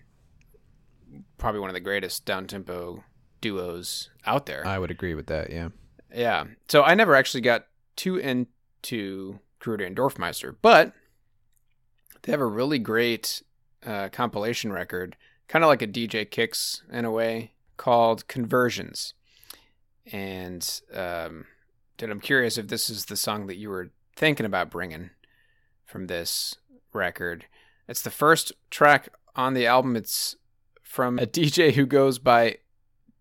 [1.37, 3.03] probably one of the greatest down tempo
[3.41, 4.65] duos out there.
[4.65, 5.49] I would agree with that.
[5.49, 5.69] Yeah.
[6.13, 6.45] Yeah.
[6.69, 10.93] So I never actually got too into Kruder and Dorfmeister, but
[12.21, 13.41] they have a really great
[13.85, 15.17] uh, compilation record,
[15.49, 19.13] kind of like a DJ Kicks in a way, called Conversions.
[20.11, 21.45] And um,
[21.97, 25.11] dude, I'm curious if this is the song that you were thinking about bringing
[25.85, 26.55] from this
[26.91, 27.45] record.
[27.87, 29.95] It's the first track on the album.
[29.95, 30.35] It's
[30.81, 32.57] from a DJ who goes by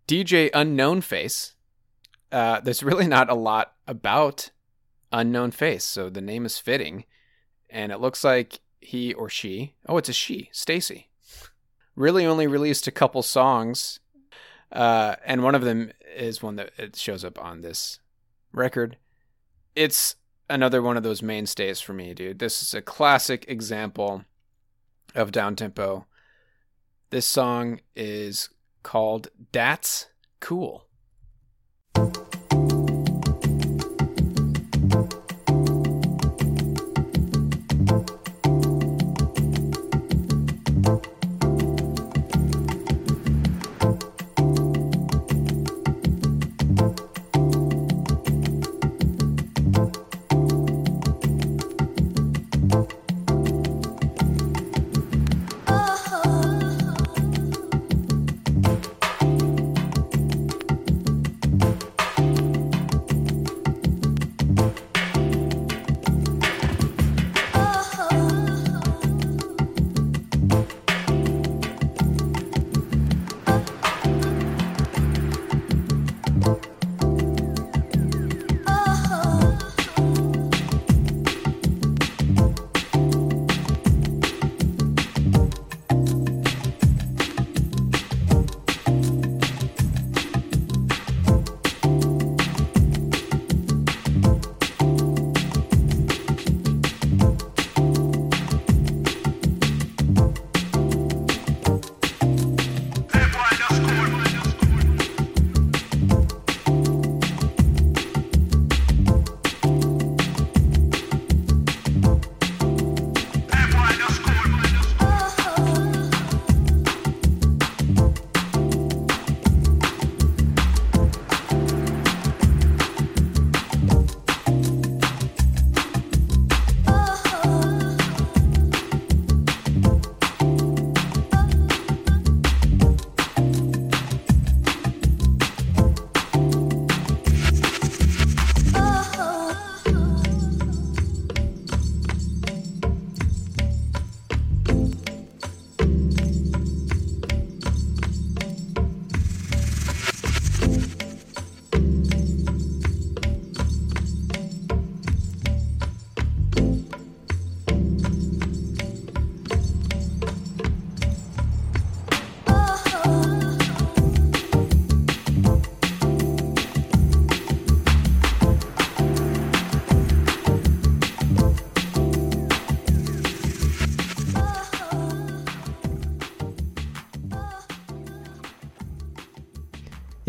[0.06, 1.54] DJ Unknown Face.
[2.30, 4.50] Uh, there's really not a lot about
[5.12, 7.04] Unknown Face, so the name is fitting.
[7.70, 11.08] And it looks like he or she, oh, it's a she, Stacy,
[11.96, 14.00] really only released a couple songs.
[14.72, 18.00] Uh, and one of them is one that it shows up on this
[18.52, 18.96] record.
[19.76, 20.16] It's
[20.48, 22.38] another one of those mainstays for me, dude.
[22.38, 24.24] This is a classic example
[25.14, 26.06] of down tempo.
[27.10, 28.48] This song is
[28.82, 30.08] called That's
[30.40, 30.86] Cool.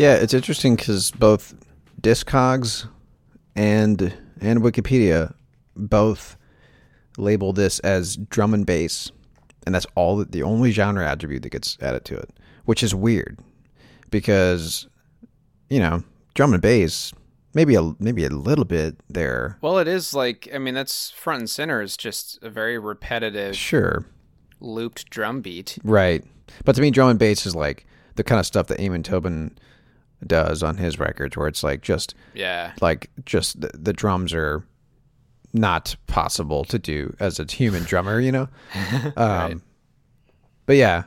[0.04, 1.54] Yeah, it's interesting because both
[1.98, 2.86] Discogs
[3.56, 5.32] and and Wikipedia
[5.74, 6.36] both
[7.16, 9.10] label this as drum and bass,
[9.64, 12.28] and that's all the only genre attribute that gets added to it,
[12.66, 13.38] which is weird
[14.10, 14.86] because
[15.70, 17.14] you know drum and bass
[17.54, 21.40] maybe a maybe a little bit there, Well, it is like I mean that's front
[21.40, 24.04] and center is just a very repetitive sure,
[24.60, 25.78] looped drum beat.
[25.82, 26.22] right,
[26.66, 27.86] but to me drum and bass is like
[28.16, 29.56] the kind of stuff that Amon Tobin
[30.26, 32.72] does on his records, where it's like just Yeah.
[32.80, 34.64] like just the, the drums are
[35.52, 38.48] not possible to do as a human drummer, you know.
[39.16, 39.62] Um,
[40.66, 41.04] But yeah,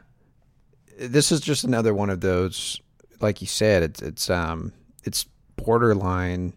[0.99, 2.79] this is just another one of those.
[3.19, 4.71] Like you said, it's it's um
[5.03, 6.53] it's borderline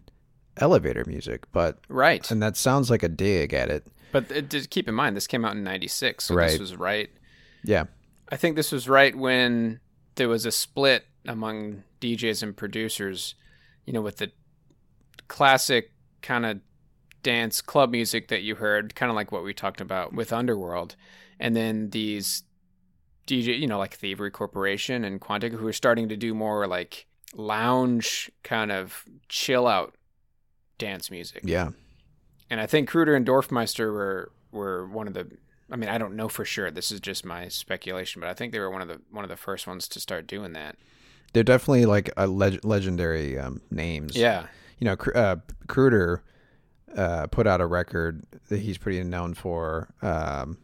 [0.57, 2.29] elevator music, but Right.
[2.31, 3.87] and that sounds like a dig at it.
[4.11, 6.51] But it, just keep in mind this came out in 96, so Right.
[6.51, 7.09] this was right.
[7.63, 7.85] Yeah,
[8.29, 9.79] I think this was right when
[10.15, 13.35] there was a split among DJs and producers,
[13.85, 14.31] you know, with the
[15.27, 15.91] classic
[16.21, 16.59] kind of
[17.23, 20.95] dance club music that you heard, kind of like what we talked about with Underworld,
[21.39, 22.43] and then these
[23.27, 27.07] DJ, you know, like Thievery Corporation and Quantic, who are starting to do more like
[27.35, 29.95] lounge kind of chill out
[30.77, 31.41] dance music.
[31.45, 31.69] yeah,
[32.49, 35.27] And I think Kruder and Dorfmeister were were one of the.
[35.71, 36.69] I mean, I don't know for sure.
[36.69, 39.29] This is just my speculation, but I think they were one of the one of
[39.29, 40.75] the first ones to start doing that.
[41.33, 44.15] They're definitely like a leg- legendary um, names.
[44.15, 44.47] Yeah,
[44.79, 46.21] you know, uh, Kruder
[46.95, 49.89] uh, put out a record that he's pretty known for.
[50.01, 50.57] Um,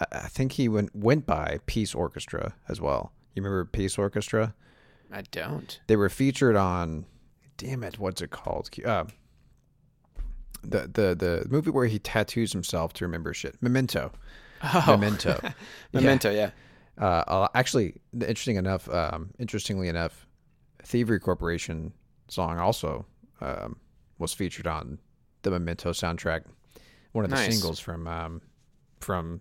[0.00, 3.12] I, I think he went went by Peace Orchestra as well.
[3.34, 4.54] You remember Peace Orchestra?
[5.12, 5.80] I don't.
[5.86, 7.06] They were featured on.
[7.56, 8.70] Damn it, what's it called?
[8.84, 9.04] Uh,
[10.62, 13.56] the the the movie where he tattoos himself to remember shit.
[13.60, 14.12] Memento.
[14.62, 15.40] Oh, Memento.
[15.92, 16.30] Memento.
[16.30, 16.46] Yeah.
[16.46, 16.50] Uh,
[17.04, 18.88] uh, actually, interesting enough.
[18.88, 20.26] Um, interestingly enough,
[20.84, 21.92] Thievery Corporation
[22.28, 23.06] song also
[23.40, 23.76] um,
[24.18, 24.98] was featured on
[25.42, 26.44] the Memento soundtrack.
[27.12, 27.52] One of the Nice.
[27.54, 28.40] singles from um,
[29.00, 29.40] from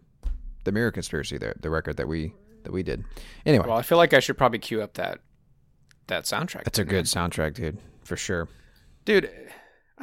[0.64, 2.34] the Mirror Conspiracy, the the record that we
[2.64, 3.03] that we did.
[3.45, 5.20] Anyway, Well, I feel like I should probably queue up that
[6.07, 6.64] that soundtrack.
[6.66, 6.89] that's a man.
[6.89, 8.47] good soundtrack, dude, for sure.
[9.05, 9.30] dude.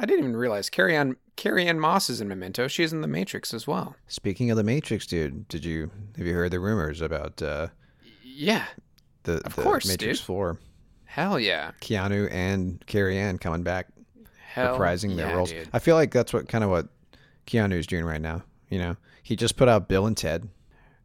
[0.01, 2.67] I didn't even realize Carrie Ann Carrie Ann Moss is in Memento.
[2.67, 3.95] She's in The Matrix as well.
[4.07, 7.67] Speaking of the Matrix, dude, did you have you heard the rumors about uh,
[8.23, 8.65] Yeah.
[9.23, 10.25] the, Of the course, Matrix dude.
[10.25, 10.59] Four?
[11.05, 11.71] Hell yeah.
[11.81, 13.87] Keanu and Carrie Ann coming back.
[14.53, 15.51] Hell reprising their yeah, roles.
[15.51, 15.69] dude.
[15.73, 16.87] I feel like that's what kind of what
[17.47, 18.43] Keanu's doing right now.
[18.69, 20.47] You know, he just put out Bill and Ted.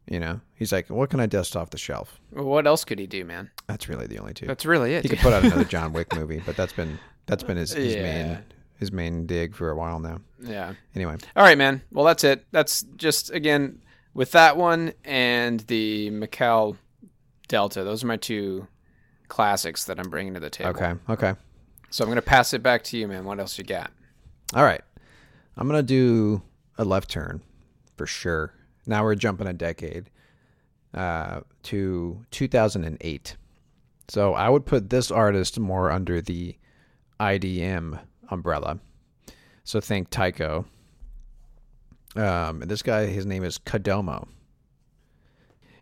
[0.09, 2.19] You know, he's like, what can I dust off the shelf?
[2.31, 3.49] What else could he do, man?
[3.67, 4.45] That's really the only two.
[4.45, 5.01] That's really it.
[5.03, 7.95] he could put out another John Wick movie, but that's been that's been his, his
[7.95, 8.01] Yeah.
[8.03, 8.43] main
[8.77, 10.19] his main dig for a while now.
[10.41, 10.73] yeah.
[10.95, 11.81] Anyway, All right, man.
[11.91, 12.45] Well, that's it.
[12.51, 13.81] That's just again
[14.13, 16.77] with that one and the Macau
[17.47, 17.83] Delta.
[17.83, 18.67] Those are my two
[19.27, 20.71] classics that I'm bringing to the table.
[20.71, 21.33] okay, okay,
[21.89, 23.25] So I'm gonna pass it back to you, man.
[23.25, 23.91] What else you got?
[24.53, 24.81] all right.
[25.57, 26.41] I'm gonna do
[26.77, 27.41] a left turn
[27.95, 28.53] for sure.
[28.85, 30.09] Now we're jumping a decade
[30.93, 33.37] uh, to 2008.
[34.09, 36.55] So I would put this artist more under the
[37.19, 37.99] IDM
[38.29, 38.79] umbrella.
[39.63, 40.65] So think Tycho.
[42.15, 44.27] Um, and this guy, his name is Kodomo.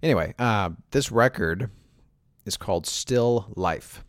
[0.02, 1.70] Anyway, uh, this record
[2.46, 4.04] is called Still Life.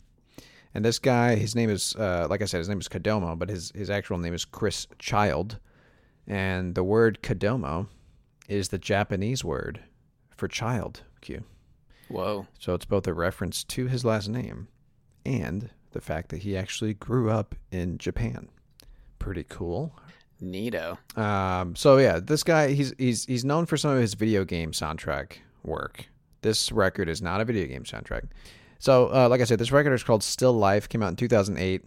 [0.73, 3.49] And this guy, his name is, uh, like I said, his name is Kodomo, but
[3.49, 5.59] his, his actual name is Chris Child.
[6.27, 7.87] And the word Kodomo
[8.49, 9.79] is the Japanese word
[10.35, 11.43] for child, Q.
[12.09, 12.47] Whoa.
[12.59, 14.67] So it's both a reference to his last name
[15.25, 18.49] and the fact that he actually grew up in Japan.
[19.17, 19.97] Pretty cool.
[20.43, 20.97] Neato.
[21.17, 24.71] Um, so yeah, this guy he's he's he's known for some of his video game
[24.73, 26.07] soundtrack work.
[26.41, 28.25] This record is not a video game soundtrack.
[28.77, 30.89] So uh, like I said, this record is called Still Life.
[30.89, 31.85] Came out in 2008,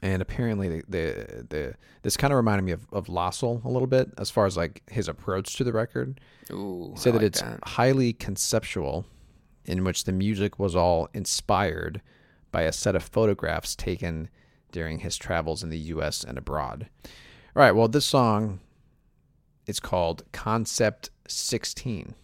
[0.00, 3.88] and apparently the the, the this kind of reminded me of of Lossel a little
[3.88, 6.20] bit as far as like his approach to the record.
[6.52, 6.92] Ooh.
[6.94, 7.58] He said I that like it's that.
[7.64, 9.04] highly conceptual,
[9.64, 12.00] in which the music was all inspired
[12.54, 14.28] by a set of photographs taken
[14.70, 16.22] during his travels in the U.S.
[16.22, 16.88] and abroad.
[17.04, 17.10] All
[17.62, 18.60] right, well, this song
[19.66, 22.14] is called Concept 16.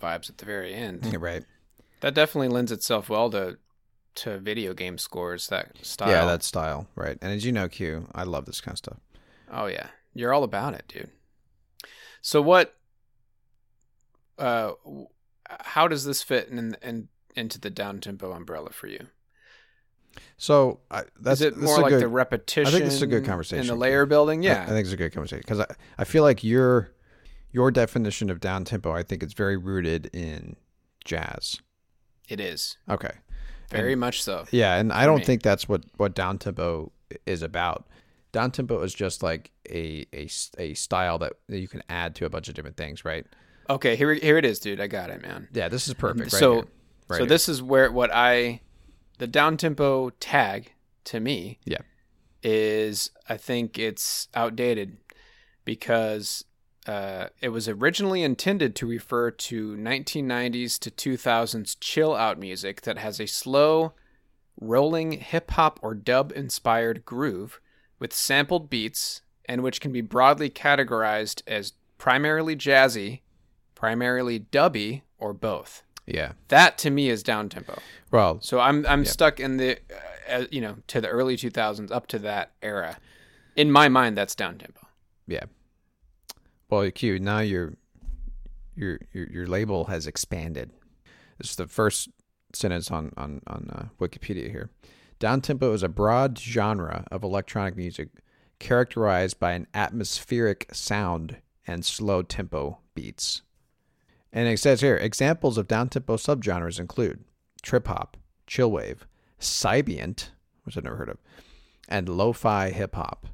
[0.00, 1.06] Vibes at the very end.
[1.10, 1.44] Yeah, right.
[2.00, 3.58] That definitely lends itself well to
[4.16, 5.48] to video game scores.
[5.48, 6.08] That style.
[6.08, 7.18] Yeah, that style, right?
[7.20, 8.98] And as you know, Q, I love this kind of stuff.
[9.50, 11.10] Oh yeah, you're all about it, dude.
[12.22, 12.76] So what?
[14.38, 14.72] Uh,
[15.60, 19.06] how does this fit in, in into the down tempo umbrella for you?
[20.36, 22.74] So I, that's Is it this more like good- the repetition?
[22.74, 24.42] I this is a good in conversation, the layer building.
[24.42, 25.66] Yeah, I, think it's a good conversation because I,
[25.98, 26.92] I feel like your
[27.52, 30.56] your definition of down tempo, I think it's very rooted in
[31.04, 31.60] jazz.
[32.28, 33.10] it is Okay.
[33.70, 34.44] very much so.
[34.50, 35.24] Yeah, and I don't me.
[35.24, 36.92] think that's what what down tempo
[37.26, 37.86] is about.
[38.32, 40.28] Down tempo is just like a, a
[40.58, 43.26] a style that that you can add to a bunch of different things, right?
[43.68, 44.80] Okay, here here it is, dude.
[44.80, 45.48] I got it, man.
[45.52, 46.32] Yeah, this is perfect.
[46.32, 46.64] Right so here.
[47.08, 47.26] Right so here.
[47.28, 48.60] this is where what I
[49.18, 50.72] the down tempo tag
[51.04, 51.78] to me Yeah.
[52.42, 54.96] is I think it's outdated
[55.64, 56.44] because
[56.90, 62.98] uh, it was originally intended to refer to 1990s to 2000s chill out music that
[62.98, 63.92] has a slow,
[64.60, 67.60] rolling hip hop or dub inspired groove
[67.98, 73.20] with sampled beats and which can be broadly categorized as primarily jazzy,
[73.74, 75.82] primarily dubby, or both.
[76.06, 76.32] yeah.
[76.48, 77.78] That to me is down tempo.
[78.10, 79.10] Well, So I'm I'm Yeah.
[79.10, 79.78] stuck in the
[80.30, 82.98] uh, uh, you know to the early 2000s up to that era.
[83.56, 84.80] In my mind, that's down tempo.
[85.26, 85.44] yeah.
[86.70, 87.18] Well, Q.
[87.18, 87.74] Now your
[88.76, 90.70] your your label has expanded.
[91.38, 92.10] This is the first
[92.54, 94.70] sentence on on on uh, Wikipedia here.
[95.18, 98.08] Down tempo is a broad genre of electronic music
[98.60, 103.42] characterized by an atmospheric sound and slow tempo beats.
[104.32, 107.24] And it says here examples of down tempo subgenres include
[107.62, 108.16] trip hop,
[108.46, 109.08] chill wave,
[109.40, 110.30] psybient,
[110.62, 111.18] which I've never heard of,
[111.88, 113.26] and lo-fi hip hop.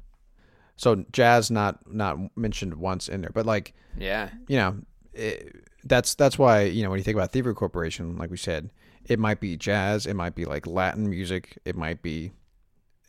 [0.77, 4.77] So jazz not not mentioned once in there, but like Yeah, you know,
[5.13, 8.71] it, that's that's why you know when you think about Thievery Corporation, like we said,
[9.05, 12.31] it might be jazz, it might be like Latin music, it might be,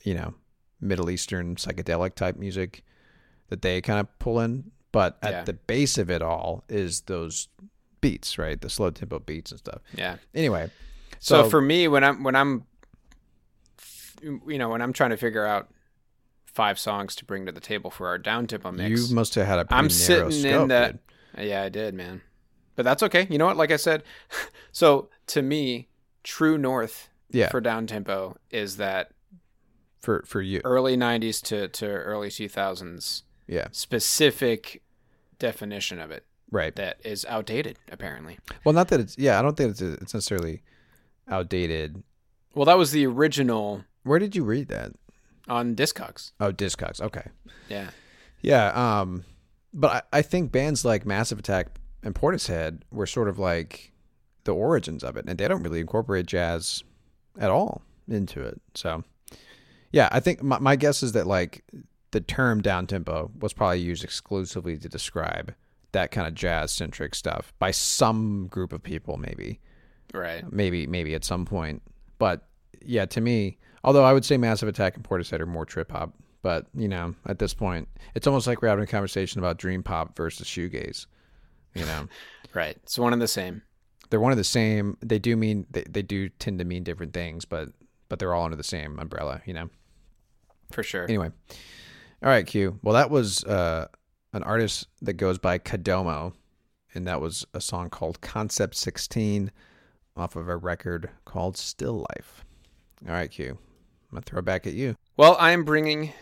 [0.03, 0.35] you know,
[0.81, 2.85] Middle Eastern psychedelic type music
[3.49, 5.45] that they kind of pull in, but at Yeah.
[5.45, 7.49] the base of it all is those
[8.01, 8.61] beats, right?
[8.61, 9.81] The slow tempo beats and stuff.
[9.95, 10.17] yeah.
[10.35, 10.71] Anyway,
[11.19, 12.65] So, so, for me, when I'm when I'm
[14.23, 15.69] you know when I'm trying to figure out
[16.59, 19.47] five songs to bring to the table for our down tempo mix, you must have
[19.47, 20.99] had a pretty I'm narrow sitting scope, in that.
[21.37, 21.47] dude.
[21.47, 22.21] Yeah, I did, man.
[22.75, 23.29] But that's okay.
[23.31, 23.57] You know what?
[23.57, 24.03] Like I said,
[24.73, 25.87] so to me,
[26.25, 29.13] true north Yeah, for down tempo is that
[30.01, 34.83] for for you, early '90s to to early 2000s yeah, specific
[35.39, 36.75] definition of it right.
[36.75, 38.37] that is outdated apparently.
[38.65, 40.63] Well, not that it's yeah, I don't think it's it's necessarily
[41.29, 42.03] outdated.
[42.53, 44.91] Well, that was the original Where did you read that?
[45.49, 46.33] On Discogs.
[46.41, 47.01] Oh, Discogs.
[47.01, 47.27] Okay.
[47.69, 47.91] Yeah.
[48.43, 48.69] Yeah.
[49.01, 49.25] Um,
[49.75, 53.93] but I, I think bands like Massive Attack and Portishead were sort of like
[54.45, 56.83] the origins of it, and they don't really incorporate jazz
[57.39, 58.61] at all into it.
[58.75, 59.05] So,
[59.93, 61.65] yeah, I think my, my guess is that like
[62.13, 65.55] the term down tempo was probably used exclusively to describe
[65.93, 69.61] that kind of jazz centric stuff by some group of people, maybe
[70.15, 70.51] Right.
[70.51, 71.83] maybe maybe at some point.
[72.19, 72.47] But
[72.83, 76.15] yeah, to me, although I would say Massive Attack and Portishead are more trip hop,
[76.43, 79.83] but you know, at this point, it's almost like we're having a conversation about dream
[79.83, 81.07] pop versus shoegaze.
[81.75, 82.09] You know,
[82.55, 82.77] Right.
[82.83, 83.63] It's one and the same.
[84.11, 84.97] they're one of the same.
[85.03, 87.69] They do mean they, they do tend to mean different things, but
[88.09, 89.43] but they're all under the same umbrella.
[89.45, 89.71] You know.
[90.73, 91.05] For sure.
[91.05, 91.31] Anyway,
[92.23, 92.79] all right, Q.
[92.83, 93.89] Well, that was uh,
[94.33, 96.33] an artist that goes by Kodomo,
[96.95, 99.51] and that was a song called Concept 16
[100.17, 102.45] off of a record called Still Life.
[103.07, 103.57] All right, Q.
[104.11, 104.97] I'm to throw it back at you.
[105.17, 106.13] Well, I am bringing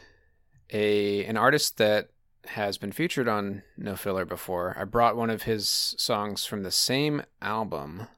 [0.70, 2.10] a an artist that
[2.46, 4.76] has been featured on No Filler before.
[4.78, 8.08] I brought one of his songs from the same album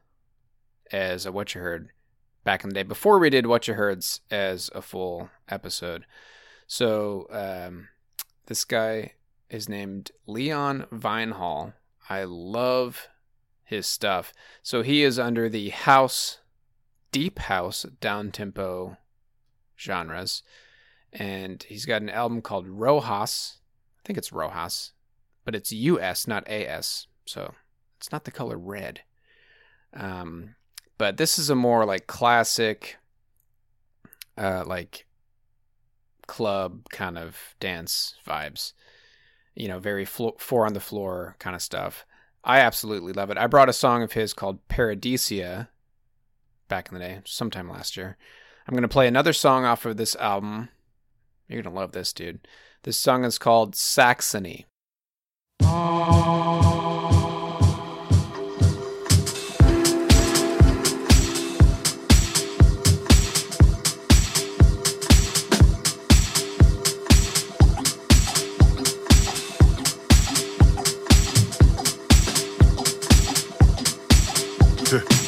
[0.91, 1.89] as a What You Heard
[2.43, 6.05] back in the day before we did What You Heard's as a full episode.
[6.67, 7.89] So um,
[8.45, 9.13] this guy
[9.49, 11.73] is named Leon Vynehall.
[12.09, 13.07] I love
[13.63, 14.33] his stuff.
[14.63, 16.39] So he is under the house,
[17.11, 18.97] deep house, down tempo
[19.79, 20.43] genres
[21.11, 23.57] and he's got an album called Rojus.
[23.99, 24.91] I think it's Rojus,
[25.45, 27.07] but it's US, not AS.
[27.25, 27.53] So
[27.97, 29.01] it's not the color red.
[29.93, 30.55] Um,
[30.97, 32.97] but this is a more like classic,
[34.37, 35.07] uh, like
[36.27, 38.73] club kind of dance vibes.
[39.55, 42.05] You know, very flo- four on the floor kind of stuff.
[42.43, 43.37] I absolutely love it.
[43.37, 45.67] I brought a song of his called Paradisea
[46.69, 48.17] back in the day, sometime last year.
[48.69, 50.69] I'm going to play another song off of this album.
[51.47, 52.47] You're going to love this, dude.
[52.83, 54.67] This song is called Saxony.
[74.91, 75.18] Yeah.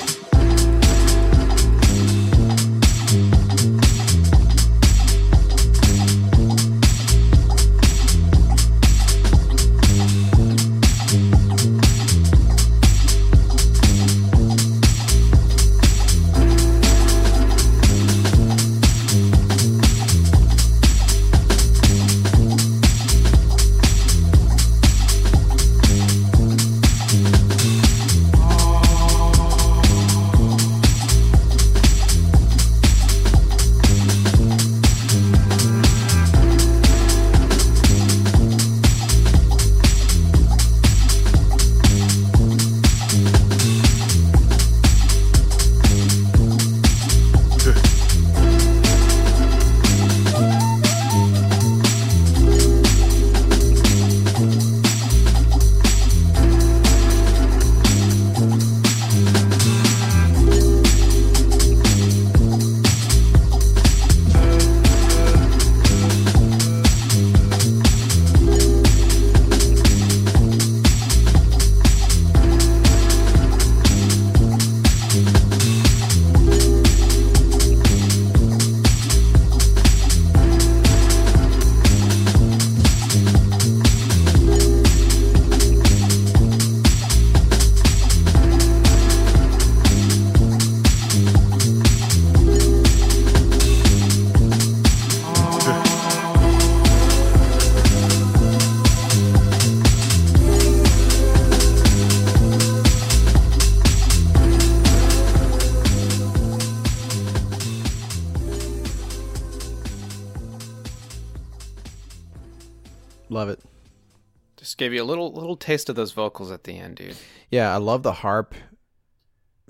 [114.82, 117.16] Gave you a little little taste of those vocals at the end, dude.
[117.50, 118.56] Yeah, I love the harp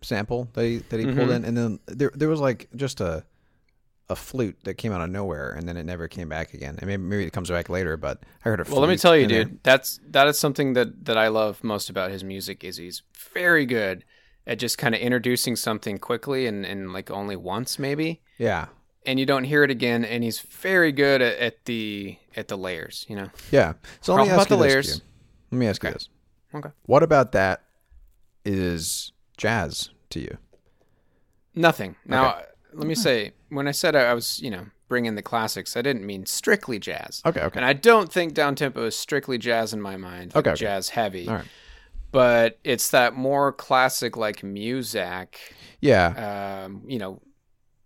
[0.03, 1.35] sample that he that he pulled Mhm.
[1.35, 3.23] in, and then there there was like just a
[4.09, 6.75] a flute that came out of nowhere, and then it never came back again.
[6.79, 8.63] And maybe maybe it comes back later, but I heard a.
[8.69, 9.43] Well, let me tell you, in there.
[9.45, 9.63] dude.
[9.63, 13.03] That's that is something that that I love most about his music is he's
[13.33, 14.03] very good
[14.47, 18.67] at just kind of introducing something quickly and and like only once maybe, Yeah,
[19.05, 20.05] and you don't hear it again.
[20.05, 23.05] And he's very good at, at the at the layers.
[23.09, 23.29] You know.
[23.51, 23.73] yeah.
[24.01, 24.93] So let me ask you the this, layers?
[24.93, 25.01] Q.
[25.51, 26.09] Let me ask you this:
[26.53, 26.69] Okay.
[26.85, 27.63] What about that
[28.45, 30.37] is jazz to you?
[31.53, 31.95] Nothing.
[32.05, 32.41] Now,
[32.73, 35.81] let me say, when I said I I was, you know, bringing the classics, I
[35.81, 37.21] didn't mean strictly jazz.
[37.25, 37.57] Okay, okay.
[37.57, 40.33] And I don't think down tempo is strictly jazz in my mind.
[40.35, 40.59] like Okay, okay.
[40.59, 41.27] Jazz heavy.
[41.27, 41.45] All right.
[42.11, 47.21] But it's that more classic like music, Yeah, um, you know,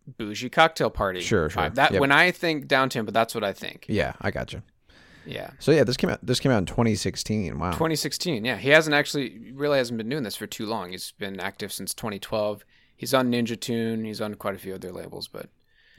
[0.08, 1.22] bougie cocktail party.
[1.22, 1.70] Sure, sure.
[1.70, 2.02] That Yep.
[2.02, 3.86] when I think down tempo, that's what I think.
[3.90, 4.14] yeah.
[4.22, 4.62] I got you.
[5.26, 5.50] Yeah.
[5.60, 6.20] So yeah, this came out.
[6.24, 7.58] This came out in 2016.
[7.58, 7.72] Wow.
[7.72, 8.46] 2016.
[8.46, 10.92] Yeah, he hasn't actually really hasn't been doing this for too long.
[10.92, 12.64] He's been active since 2012.
[12.96, 14.06] He's on Ninja Tune.
[14.06, 15.50] He's on quite a few other labels, but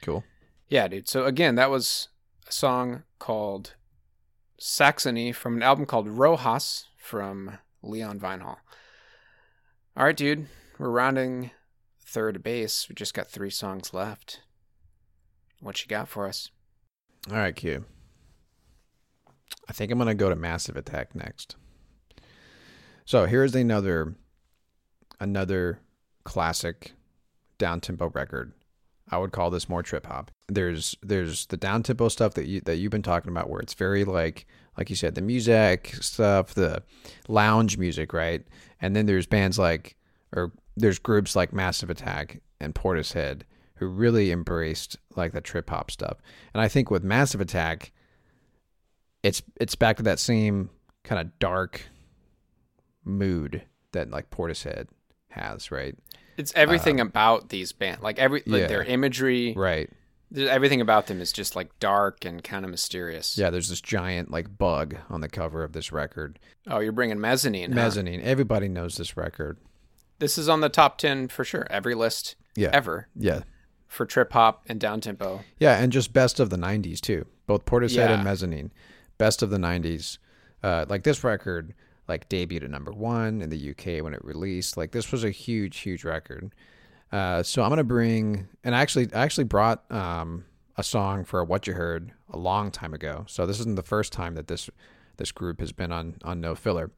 [0.03, 0.23] Cool.
[0.69, 1.09] Yeah, dude.
[1.09, 2.09] So again, that was
[2.49, 3.75] a song called
[4.59, 8.59] Saxony from an album called Rojus from Leon Vynehall.
[9.97, 10.47] All right, dude.
[10.79, 11.51] We're rounding
[12.07, 12.89] third base.
[12.89, 14.41] We just got three songs left.
[15.61, 16.51] What you got for us?
[17.31, 17.85] All right, Q.
[19.69, 21.57] I think I'm gonna go to Massive Attack next.
[23.05, 24.15] So here's another
[25.19, 25.81] another
[26.25, 26.93] classic
[27.59, 28.53] down tempo record.
[29.09, 30.31] I would call this more trip hop.
[30.49, 33.75] There's there's the down tempo stuff that you that you've been talking about where it's
[33.75, 34.47] very like
[34.77, 36.83] like you said the music stuff, the
[37.29, 38.45] lounge music, right?
[38.81, 39.97] And then there's bands like
[40.35, 43.43] or there's groups like Massive Attack and Portishead
[43.77, 46.19] who really embraced like the trip hop stuff.
[46.55, 47.93] And I think with Massive Attack
[49.23, 50.71] it's it's back to that same
[51.03, 51.83] kind of dark
[53.05, 53.63] mood
[53.93, 54.87] that like Portishead
[55.31, 55.97] has, right?
[56.37, 58.67] It's everything uh, about these bands, like every like yeah.
[58.69, 59.55] their imagery.
[59.57, 59.91] Right.
[60.37, 63.39] Everything about them is just like dark and kind of mysterious.
[63.39, 66.39] Yeah, there's this giant like bug on the cover of this record.
[66.67, 67.71] Oh, you're bringing mezzanine.
[67.71, 67.77] huh?
[67.77, 68.21] Mezzanine.
[68.23, 69.59] Everybody knows this record.
[70.19, 71.67] This is on the top ten for sure.
[71.71, 72.71] Every list Yeah.
[72.73, 73.41] ever Yeah.
[73.87, 75.41] for trip hop and down tempo.
[75.59, 77.27] Yeah, and just best of the 90s too.
[77.47, 78.15] Both Portishead Yeah.
[78.15, 78.73] and Mezzanine.
[79.19, 80.19] Best of the 90s.
[80.63, 81.75] Uh, like this record
[82.09, 84.77] like debuted at number 1 in the UK when it released.
[84.77, 86.53] Like this was a huge huge record.
[87.13, 90.45] Uh, so I'm going to bring and I actually I actually brought um,
[90.77, 93.25] a song for what you heard a long time ago.
[93.29, 94.69] So this isn't the first time that this
[95.19, 96.91] this group has been on on No Filler.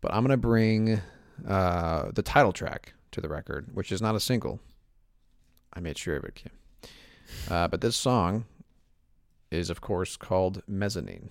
[0.00, 1.00] But I'm going to bring
[1.46, 4.60] uh, the title track to the record, which is not a single.
[5.72, 6.34] I made sure of it.
[6.34, 6.52] Kim.
[7.48, 8.44] Uh, but this song
[9.50, 11.30] is, of course, called Mezzanine.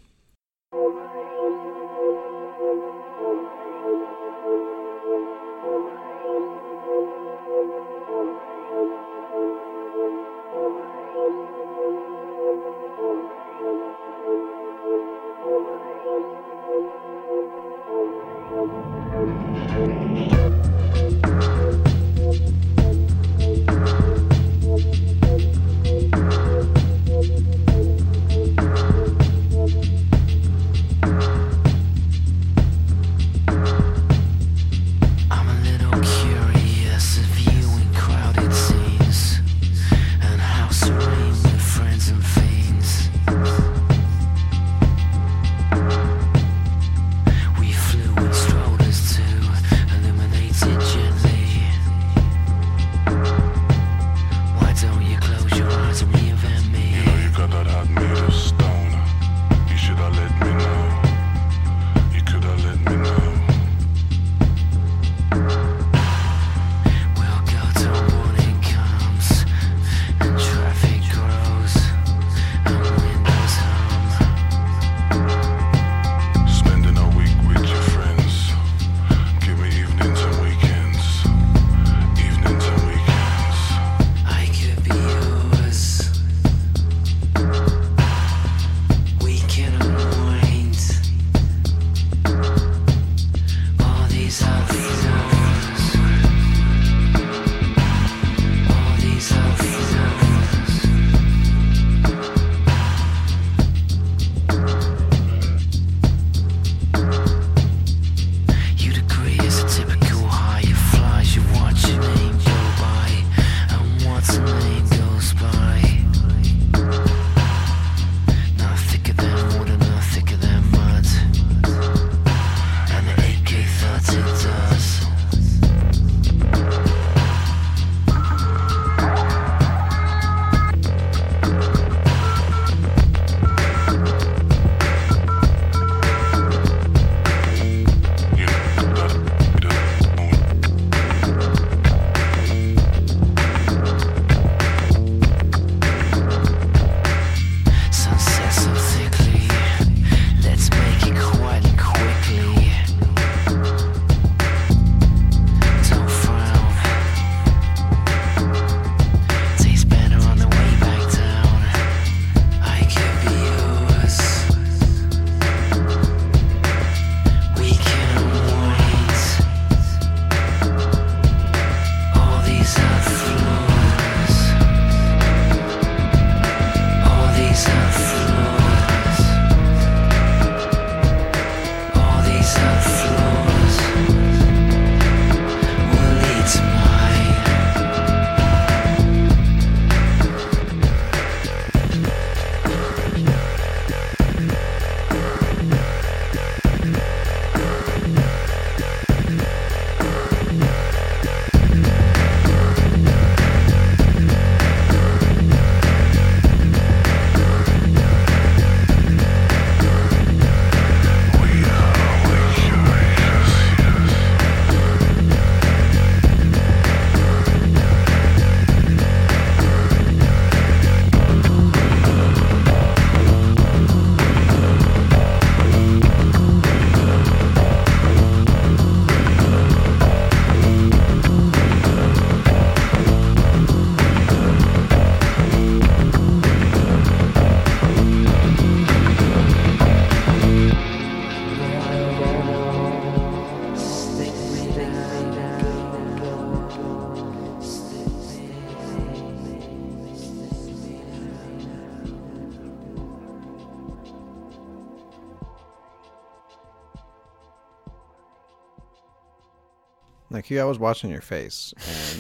[260.50, 261.76] Like Q, I was watching your face,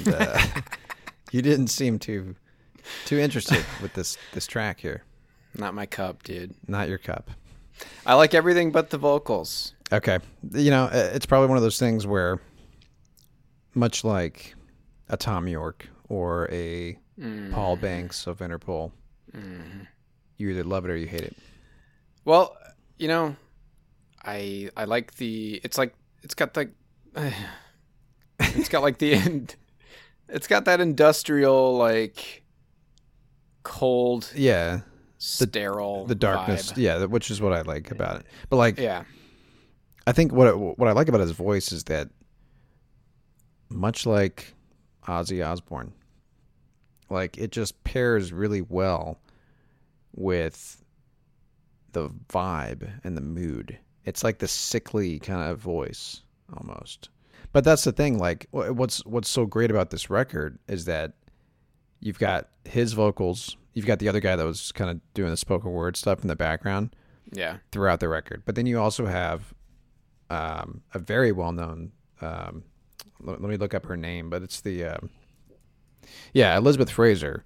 [0.05, 0.39] and uh,
[1.31, 2.35] you didn't seem too
[3.05, 5.03] too interested with this this track here.
[5.57, 6.53] Not my cup, dude.
[6.67, 7.31] Not your cup.
[8.05, 9.73] I like everything but the vocals.
[9.91, 10.19] Okay,
[10.53, 12.39] you know it's probably one of those things where,
[13.73, 14.53] much like
[15.07, 16.99] a Thom Yorke or a
[17.51, 18.91] Paul Banks of Interpol,
[20.37, 21.35] you either love it or you hate it.
[22.25, 22.55] Well,
[22.99, 23.35] you know,
[24.23, 25.59] I I like the.
[25.63, 26.69] It's like it's got like,
[28.39, 29.47] it's got like the,
[30.29, 32.43] it's got that industrial like,
[33.63, 34.81] cold, Yeah,
[35.17, 36.71] sterile, the darkness.
[36.73, 36.77] vibe.
[36.77, 38.25] Yeah, which is what I like about it.
[38.49, 39.03] But like, Yeah,
[40.07, 42.09] I think what what I like about his voice is that,
[43.69, 44.53] much like
[45.07, 45.93] Ozzy Osbourne,
[47.09, 49.19] like it just pairs really well
[50.15, 50.83] with
[51.91, 53.77] the vibe and the mood.
[54.05, 56.21] It's like the sickly kind of voice
[56.57, 57.09] almost.
[57.51, 58.19] But that's the thing.
[58.19, 61.13] Like, what's what's so great about this record is that
[61.99, 65.37] you've got his vocals, you've got the other guy that was kind of doing the
[65.37, 66.95] spoken word stuff in the background
[67.31, 67.57] yeah.
[67.71, 68.43] throughout the record.
[68.45, 69.53] But then you also have
[70.29, 71.91] um, a very well known.
[72.21, 72.63] Um,
[73.21, 75.09] let, let me look up her name, but it's the um
[76.33, 77.43] yeah Elizabeth Fraser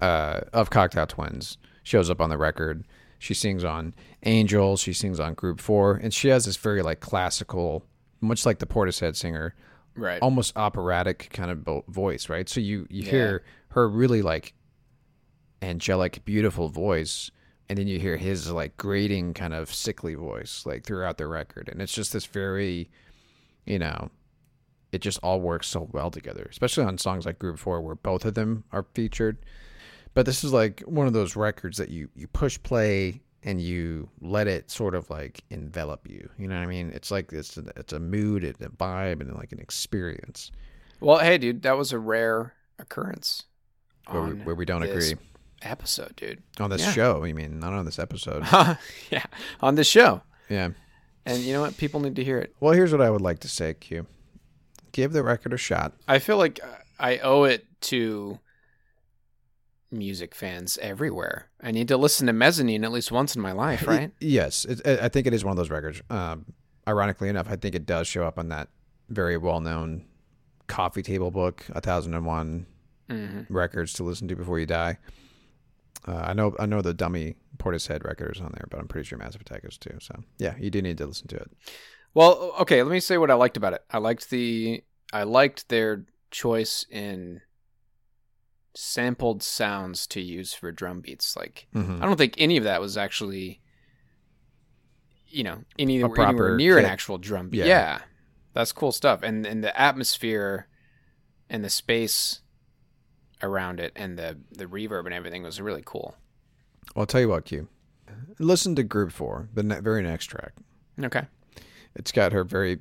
[0.00, 2.84] uh, of Cocteau Twins shows up on the record.
[3.18, 3.94] She sings on
[4.24, 7.84] Angels, She sings on Group Four, and she has this very like classical,
[8.26, 9.54] much like the Portishead singer,
[9.94, 10.20] Right.
[10.20, 12.48] almost operatic kind of voice, right?
[12.48, 14.52] So you you hear her really like
[15.62, 17.30] angelic, beautiful voice,
[17.68, 21.68] and then you hear his like grating kind of sickly voice like throughout the record,
[21.68, 22.90] and it's just this very,
[23.64, 24.10] you know,
[24.92, 28.24] it just all works so well together, especially on songs like Group Four where both
[28.24, 29.38] of them are featured.
[30.14, 34.10] But this is like one of those records that you you push play and you
[34.20, 36.28] let it sort of like envelop you.
[36.36, 36.90] You know what I mean?
[36.94, 40.50] It's like it's a, it's a mood, it's a vibe, and like an experience
[41.00, 43.44] well, hey, dude, that was a rare occurrence.
[44.08, 45.14] where we, where we don't agree
[45.62, 46.42] Episode, dude.
[46.60, 46.92] on this Yeah.
[46.92, 47.24] show.
[47.24, 48.44] I mean, not on this episode.
[49.10, 49.24] yeah,
[49.60, 50.70] on this show, yeah.
[51.24, 51.76] and you know what?
[51.76, 52.54] People need to hear it.
[52.60, 54.06] Well, here's what I would like to say, Q.
[54.92, 55.92] Give the record a shot.
[56.06, 56.60] I feel like
[56.98, 58.38] I owe it to
[59.90, 61.48] music fans everywhere.
[61.60, 64.10] I need to listen to Mezzanine at least once in my life, right?
[64.20, 66.02] Yes, it, I think it is one of those records.
[66.10, 66.46] Um,
[66.86, 68.68] ironically enough, I think it does show up on that
[69.08, 70.04] very well-known
[70.66, 72.66] coffee table book, A Thousand and One
[73.08, 74.98] hmm records to listen to before you die.
[76.08, 79.06] Uh, I know, I know the dummy Portishead record is on there, but I'm pretty
[79.06, 79.96] sure Massive Attack is too.
[80.00, 81.50] So yeah, you do need to listen to it.
[82.14, 83.84] Well, okay, let me say what I liked about it.
[83.90, 84.82] I liked the
[85.12, 87.40] I liked their choice in
[88.76, 91.36] sampled sounds to use for drum beats.
[91.36, 92.00] Like Mhm.
[92.02, 93.60] I don't think any of that was actually
[95.28, 97.58] you know, any, A proper near an actual drum beat.
[97.58, 97.66] Yeah.
[97.66, 97.98] Yeah.
[98.54, 99.22] That's cool stuff.
[99.22, 100.68] And and the atmosphere
[101.50, 102.40] and the space
[103.42, 106.16] around it and the the reverb and everything was really cool.
[106.94, 107.68] Well, I'll tell you what, Q.
[108.38, 110.52] Listen to Group Four, the ne- very next track.
[111.02, 111.26] Okay.
[111.94, 112.78] It's got her very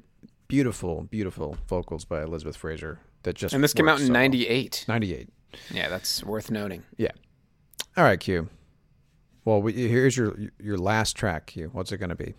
[0.47, 2.99] beautiful, beautiful vocals by Elizabeth Fraser.
[3.23, 4.85] That just And this came out in so 98.
[4.87, 5.29] 98.
[5.71, 6.83] Yeah, that's worth noting.
[6.97, 7.11] Yeah.
[7.97, 8.49] All right, Q.
[9.45, 11.69] Well, we, here's your your last track, Q.
[11.71, 12.33] What's it going to be?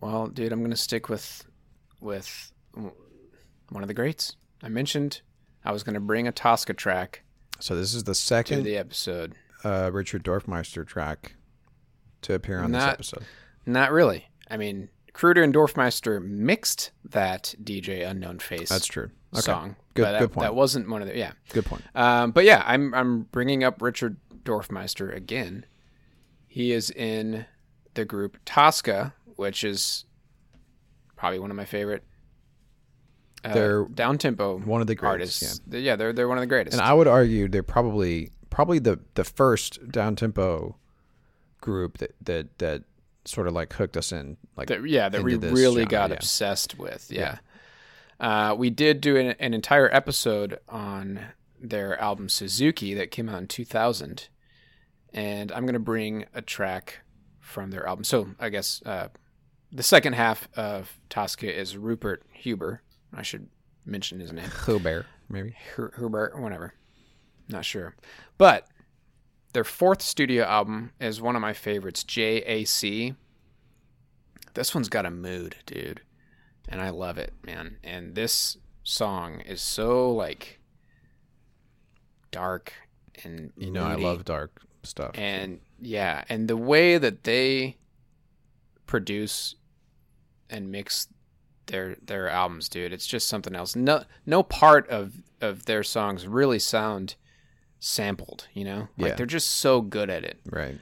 [0.00, 1.44] Well, dude, I'm gonna stick with
[2.00, 4.36] with one of the greats.
[4.62, 5.20] I mentioned
[5.64, 7.22] I was gonna bring a Tosca track
[7.58, 9.34] So this is the to second the episode.
[9.64, 11.34] uh, Richard Dorfmeister track
[12.22, 13.24] to appear on this episode.
[13.66, 14.26] Not really.
[14.50, 19.10] I mean, Kruder and Dorfmeister mixed that DJ Unknown Face That's true.
[19.34, 19.42] Okay.
[19.42, 19.76] song.
[19.94, 20.44] Good- but that, good point.
[20.44, 21.32] That wasn't one of the yeah.
[21.50, 21.82] Good point.
[21.94, 25.66] Um, but yeah, I'm I'm bringing up Richard Dorfmeister again.
[26.46, 27.46] He is in
[27.94, 30.04] the group Tosca, which is
[31.16, 32.04] probably one of my favorite.
[33.44, 35.60] Uh, They're down tempo one of the greatest, artists.
[35.70, 35.78] Yeah.
[35.78, 36.74] yeah, they're they're one of the greatest.
[36.74, 40.76] And I would argue they're probably probably the the first down tempo
[41.60, 42.84] group that that that
[43.24, 44.36] sort of like hooked us in.
[44.56, 46.16] Like that, yeah, that we this really genre, got yeah.
[46.16, 47.10] obsessed with.
[47.10, 47.38] Yeah.
[48.20, 51.20] Uh, we did do an, an entire episode on
[51.58, 54.28] their album Suzuki that came out in 2000.
[55.12, 57.00] And I'm going to bring a track
[57.40, 58.04] from their album.
[58.04, 59.08] So I guess uh,
[59.72, 62.82] the second half of Tosca is Rupert Huber.
[63.12, 63.48] I should
[63.84, 64.50] mention his name.
[64.66, 65.56] Huber, maybe.
[65.74, 66.74] Hu- Hubert, whatever.
[67.48, 67.96] Not sure.
[68.38, 68.68] But
[69.52, 73.16] their fourth studio album is one of my favorites, JAC.
[74.54, 76.02] This one's got a mood, dude.
[76.68, 77.78] And I love it, man.
[77.82, 80.60] And this song is so like
[82.30, 82.72] dark
[83.24, 85.12] and You know, I love dark stuff.
[85.14, 87.76] And yeah, and the way that they
[88.86, 89.54] produce
[90.48, 91.08] and mix
[91.66, 92.92] their their albums, dude.
[92.92, 93.76] It's just something else.
[93.76, 97.14] No no part of of their songs really sound
[97.78, 98.88] sampled, you know?
[98.98, 99.14] Like Yeah.
[99.16, 100.38] they're just so good at it.
[100.44, 100.78] Right.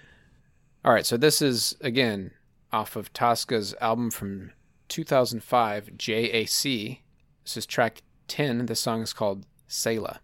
[0.84, 2.32] All right, so this is again
[2.72, 4.52] off of Tosca's album from
[4.88, 7.00] 2005, JAC.
[7.44, 8.66] This is track 10.
[8.66, 10.20] The song is called Selah.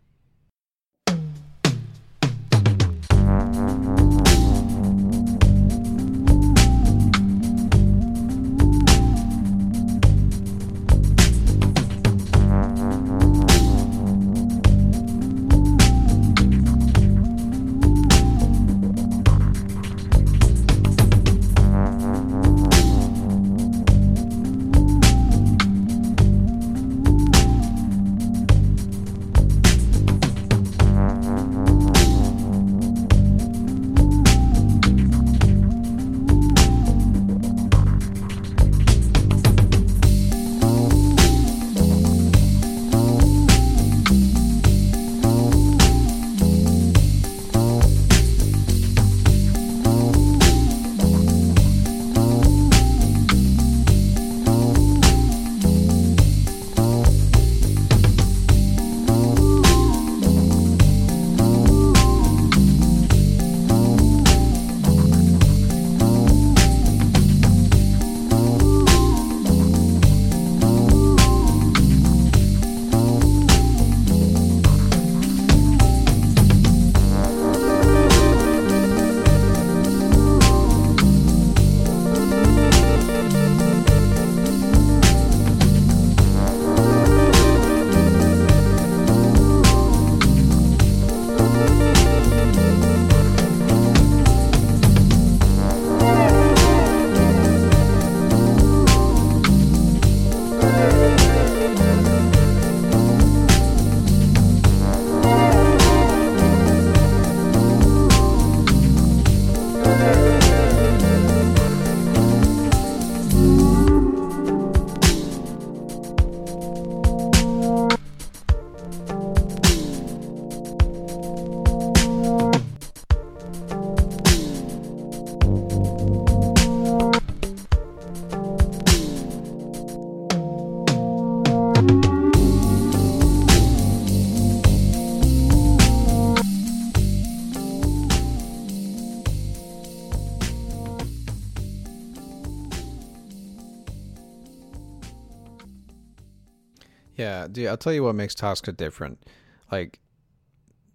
[147.55, 149.25] Dude, I'll tell you what makes Tosca different.
[149.73, 150.01] Like,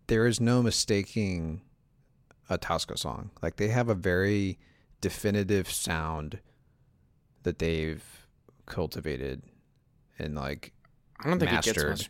[0.07, 1.61] there is no mistaking
[2.49, 3.31] a Tosca song.
[3.41, 4.59] Like, they have a very
[5.01, 6.39] definitive sound
[7.43, 8.03] that they've
[8.65, 9.41] cultivated
[10.19, 10.73] and like
[11.19, 11.75] I don't think it Mastered.
[11.97, 12.09] gets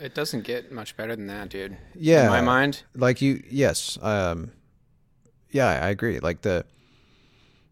[0.00, 1.76] It doesn't get much better than that, dude.
[1.94, 4.52] yeah In my mind, like you yes um
[5.50, 6.64] yeah i agree like the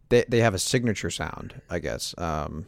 [0.09, 2.67] they they have a signature sound i guess um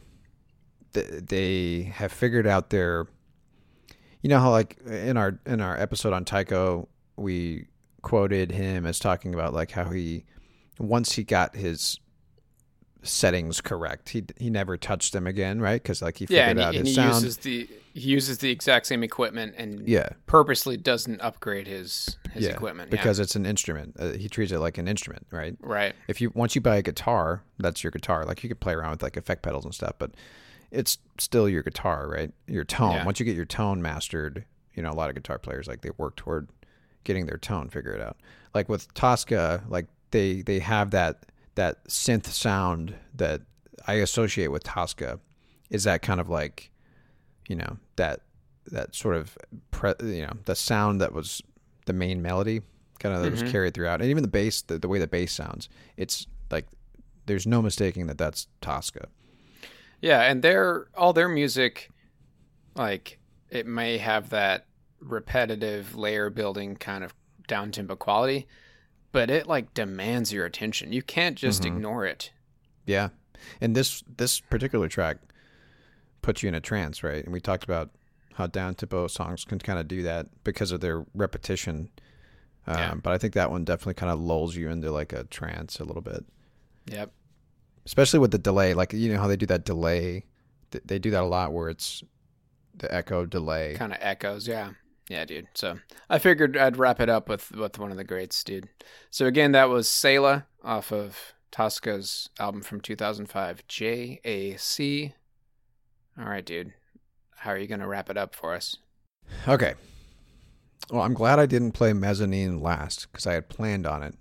[0.93, 3.07] they, they have figured out their
[4.21, 7.67] you know how like in our in our episode on Tycho we
[8.01, 10.25] quoted him as talking about like how he
[10.79, 11.99] once he got his
[13.01, 15.81] settings correct he he never touched them again right?
[15.81, 17.13] Because like he figured yeah, and he, out and his he sound.
[17.13, 20.09] uses the he uses the exact same equipment and yeah.
[20.25, 23.95] purposely doesn't upgrade his his yeah equipment because it's an instrument.
[23.99, 25.55] Uh, he treats it like an instrument right?
[25.61, 25.95] Right.
[26.07, 28.25] if you once you buy a guitar, that's your guitar.
[28.25, 30.11] Like you could play around with like effect pedals and stuff, but
[30.71, 32.31] it's still your guitar, right?
[32.47, 32.91] Your tone.
[32.95, 33.05] Yeah.
[33.05, 35.91] Once you get your tone mastered, you know, a lot of guitar players like they
[35.97, 36.49] work toward
[37.03, 38.17] getting their tone figured out.
[38.53, 43.41] Like with Tosca, like they they have that that synth sound that
[43.87, 45.19] I associate with Tosca
[45.69, 46.71] is that kind of like
[47.47, 48.21] you know, that
[48.67, 49.35] that sort of
[49.71, 51.41] pre, you know, the sound that was
[51.87, 52.61] the main melody
[52.99, 53.41] kind of that Mhm.
[53.41, 54.01] was carried throughout.
[54.01, 56.67] And even the bass, the, the way the bass sounds, it's like
[57.25, 59.07] there's no mistaking that that's Tosca.
[60.01, 61.89] Yeah, and their all their music,
[62.75, 63.19] like
[63.49, 64.65] it may have that
[64.99, 67.13] repetitive layer building kind of
[67.47, 68.47] down tempo quality,
[69.11, 70.91] but it like demands your attention.
[70.93, 71.67] You can't just Mhm.
[71.67, 72.31] ignore it.
[72.85, 73.09] Yeah.
[73.61, 75.17] And this this particular track
[76.21, 77.23] puts you in a trance, right?
[77.23, 77.89] And we talked about
[78.33, 81.89] how down tempo songs can kind of do that because of their repetition.
[82.67, 82.93] Um, Yeah.
[82.95, 85.83] But I think that one definitely kind of lulls you into like a trance a
[85.85, 86.25] little bit,
[86.87, 87.11] Yep.
[87.89, 88.75] Especially with the delay.
[88.75, 90.25] Like you know how they do that delay.
[90.69, 92.03] Th- They do that a lot where it's
[92.75, 93.73] the echo delay.
[93.77, 94.73] Kind of echoes, yeah.
[95.09, 95.47] Yeah, dude.
[95.55, 98.69] So I figured I'd wrap it up with with one of the greats, dude.
[99.09, 105.13] So again, that was Selah off of Tosca's album from 2005, JAC.
[106.19, 106.73] All right, dude.
[107.37, 108.77] How are you going to wrap it up for us?
[109.47, 109.73] Okay.
[110.91, 114.13] Well, I'm glad I didn't play Mezzanine last because I had planned on it.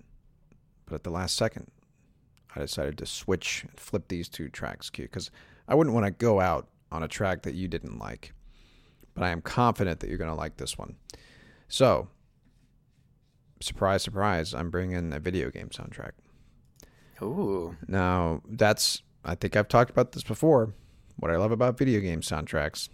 [0.86, 1.70] But at the last second,
[2.54, 5.30] I decided to switch and flip these two tracks, Q, because
[5.66, 8.32] I wouldn't want to go out on a track that you didn't like.
[9.14, 10.96] But I am confident that you're going to like this one.
[11.68, 12.08] So,
[13.60, 16.12] surprise, surprise, I'm bringing a video game soundtrack.
[17.20, 17.76] Ooh.
[17.86, 20.72] Now, that's, I think I've talked about this before.
[21.16, 22.88] What I love about video game soundtracks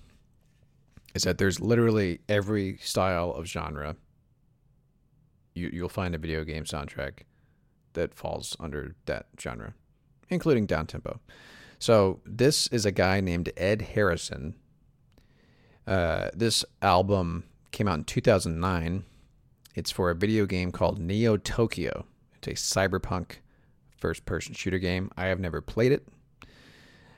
[1.14, 3.96] is that there's literally every style of genre.
[5.54, 7.20] You, you'll find a video game soundtrack
[7.94, 9.74] that falls under that genre,
[10.28, 11.20] including down tempo.
[11.78, 14.54] So, this is a guy named Ed Harrison.
[15.86, 19.04] Uh, this album came out in 2009.
[19.74, 22.06] It's for a video game called Neo Tokyo.
[22.42, 23.36] It's a cyberpunk
[23.98, 25.10] first person shooter game.
[25.16, 26.06] I have never played it.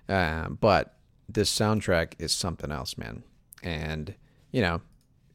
[0.09, 0.97] Uh, but
[1.29, 3.25] this soundtrack is something else, man.
[3.63, 4.15] And,
[4.53, 4.81] you know,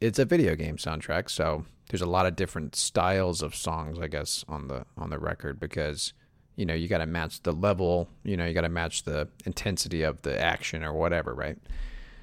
[0.00, 4.08] it's a video game soundtrack, so there's a lot of different styles of songs, I
[4.08, 6.14] guess, on the on the record because,
[6.56, 10.22] you know, you gotta match the level, you know, you gotta match the intensity of
[10.22, 11.58] the action or whatever, right?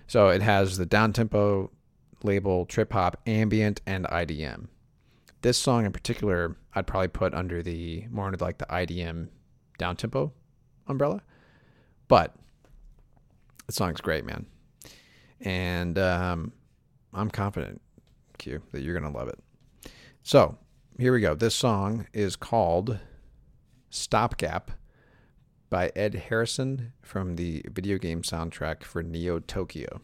[0.07, 1.69] So it has the down tempo
[2.23, 4.69] label, trip hop, ambient, and IDM.
[5.43, 9.27] This song in particular, I'd probably put under the more under like the IDM
[9.77, 10.33] down tempo
[10.87, 11.21] umbrella.
[12.07, 12.33] But
[13.67, 14.47] the song's great, man.
[15.41, 16.53] And um,
[17.13, 17.81] I'm confident,
[18.39, 19.39] Q, that you're to love it.
[20.23, 20.57] So
[20.97, 21.33] here we go.
[21.33, 22.99] This song is called
[23.91, 24.69] Stopgap
[25.69, 30.01] by Ed Harrison from the video game soundtrack for Neo Tokyo.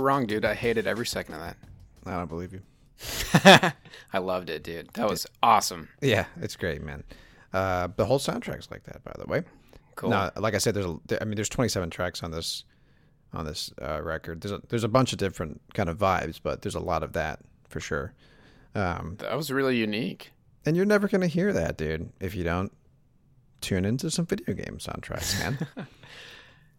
[0.00, 0.44] Well, you were wrong, dude.
[0.44, 1.56] I hated every second of that.
[2.06, 2.62] I don't believe you.
[4.12, 4.88] I loved it, dude.
[4.94, 5.88] That was awesome.
[6.00, 7.04] Yeah, it's great, man.
[7.52, 9.42] Uh, the whole soundtrack's like that, by the way.
[9.96, 10.10] Cool.
[10.10, 12.64] No, like I said, there's a, I mean, there's 27 tracks on this
[13.32, 14.40] on this uh, record.
[14.40, 17.12] There's a, there's a bunch of different kind of vibes, but there's a lot of
[17.12, 18.12] that for sure.
[18.74, 20.32] Um, That was really unique.
[20.66, 22.72] and you're never gonna hear that, dude, if you don't
[23.60, 25.58] tune into some video game soundtracks, man.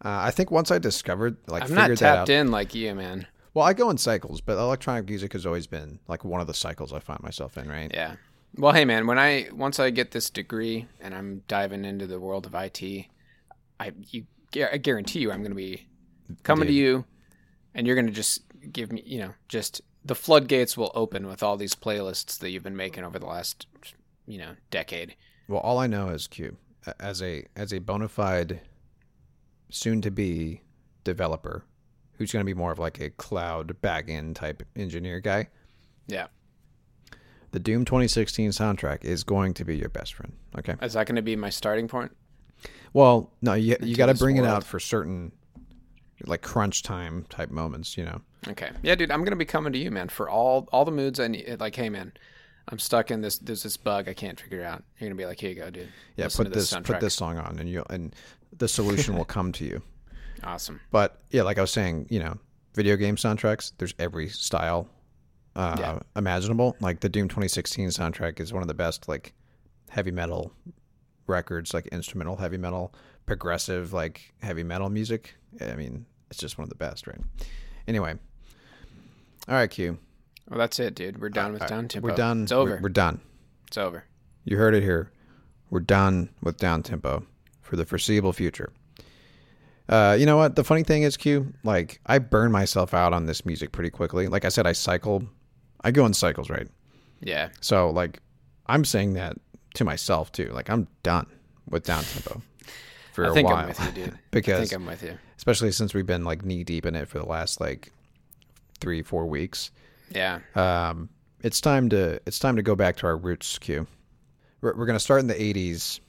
[0.04, 2.30] uh, I think once I discovered, like, I'm figured not that tapped out.
[2.30, 3.26] in like you, man.
[3.54, 6.54] Well, I go in cycles, but electronic music has always been like one of the
[6.54, 7.90] cycles I find myself in, right?
[7.92, 8.16] Yeah.
[8.56, 9.06] Well, hey, man.
[9.06, 12.82] When I once I get this degree and I'm diving into the world of IT,
[13.80, 14.24] I you
[14.54, 15.86] I guarantee you I'm going to be
[16.42, 17.04] coming to you,
[17.74, 21.42] and you're going to just give me, you know, just the floodgates will open with
[21.42, 23.66] all these playlists that you've been making over the last,
[24.26, 25.14] you know, decade.
[25.48, 26.56] Well, all I know is Q
[26.98, 28.60] as a as a bona fide
[29.72, 30.62] soon to be
[31.04, 31.64] developer
[32.12, 35.48] who's going to be more of like a cloud backend type engineer guy.
[36.06, 36.26] Yeah.
[37.50, 40.32] The Doom 2016 soundtrack is going to be your best friend.
[40.58, 40.74] Okay.
[40.82, 42.16] Is that going to be my starting point?
[42.92, 45.32] Well, no, you you got to this bring it out for certain
[46.26, 48.20] like crunch time type moments, you know.
[48.48, 48.70] Okay.
[48.82, 51.18] Yeah, dude, I'm going to be coming to you, man, for all all the moods
[51.18, 51.58] I need.
[51.58, 52.12] Like, hey, man,
[52.68, 53.38] I'm stuck in this.
[53.38, 54.84] There's this bug I can't figure out.
[54.98, 55.88] You're going to be like, here you go, dude.
[56.16, 58.14] Yeah, Listen put to this, put this song on and you will and
[58.58, 59.82] the solution will come to you.
[60.44, 60.80] Awesome.
[60.90, 62.36] But yeah, like I was saying, you know,
[62.74, 64.88] video game soundtracks, there's every style
[65.54, 65.98] uh, Yeah.
[66.16, 66.76] imaginable.
[66.80, 69.34] Like the Doom 2016 soundtrack is one of the best, like
[69.90, 70.52] heavy metal
[71.26, 72.92] records, like instrumental heavy metal,
[73.26, 75.34] progressive, like heavy metal music.
[75.60, 77.20] I mean, it's just one of the best, right?
[77.86, 78.14] Anyway,
[79.48, 79.98] all right, Q.
[80.48, 81.20] Well, that's it, dude.
[81.20, 82.08] We're done with Uh, down tempo.
[82.08, 82.42] We're done.
[82.44, 82.70] It's over.
[82.76, 83.20] We're, we're done.
[83.68, 84.04] it's over.
[84.44, 85.10] You heard it here.
[85.70, 87.24] We're done with down tempo
[87.72, 88.70] for the foreseeable future.
[89.88, 90.56] Uh, you know what?
[90.56, 94.28] The funny thing is, Q, like I burn myself out on this music pretty quickly.
[94.28, 95.22] Like I said, I cycle.
[95.82, 96.68] I go in cycles, right?
[97.22, 97.48] Yeah.
[97.62, 98.20] So like,
[98.66, 99.38] I'm saying that
[99.76, 100.50] to myself too.
[100.52, 101.26] Like I'm done
[101.66, 102.42] with down tempo
[103.14, 104.12] for I a think while I'm with you, dude.
[104.14, 105.16] I because think I'm with you.
[105.38, 107.90] especially since we've been like knee deep in it for the last like
[108.80, 109.70] three, four weeks.
[110.14, 110.40] Yeah.
[110.54, 111.08] Um,
[111.40, 113.58] it's time to it's time to go back to our roots.
[113.58, 113.86] Q.
[114.60, 116.00] We're, we're going to start in the '80s.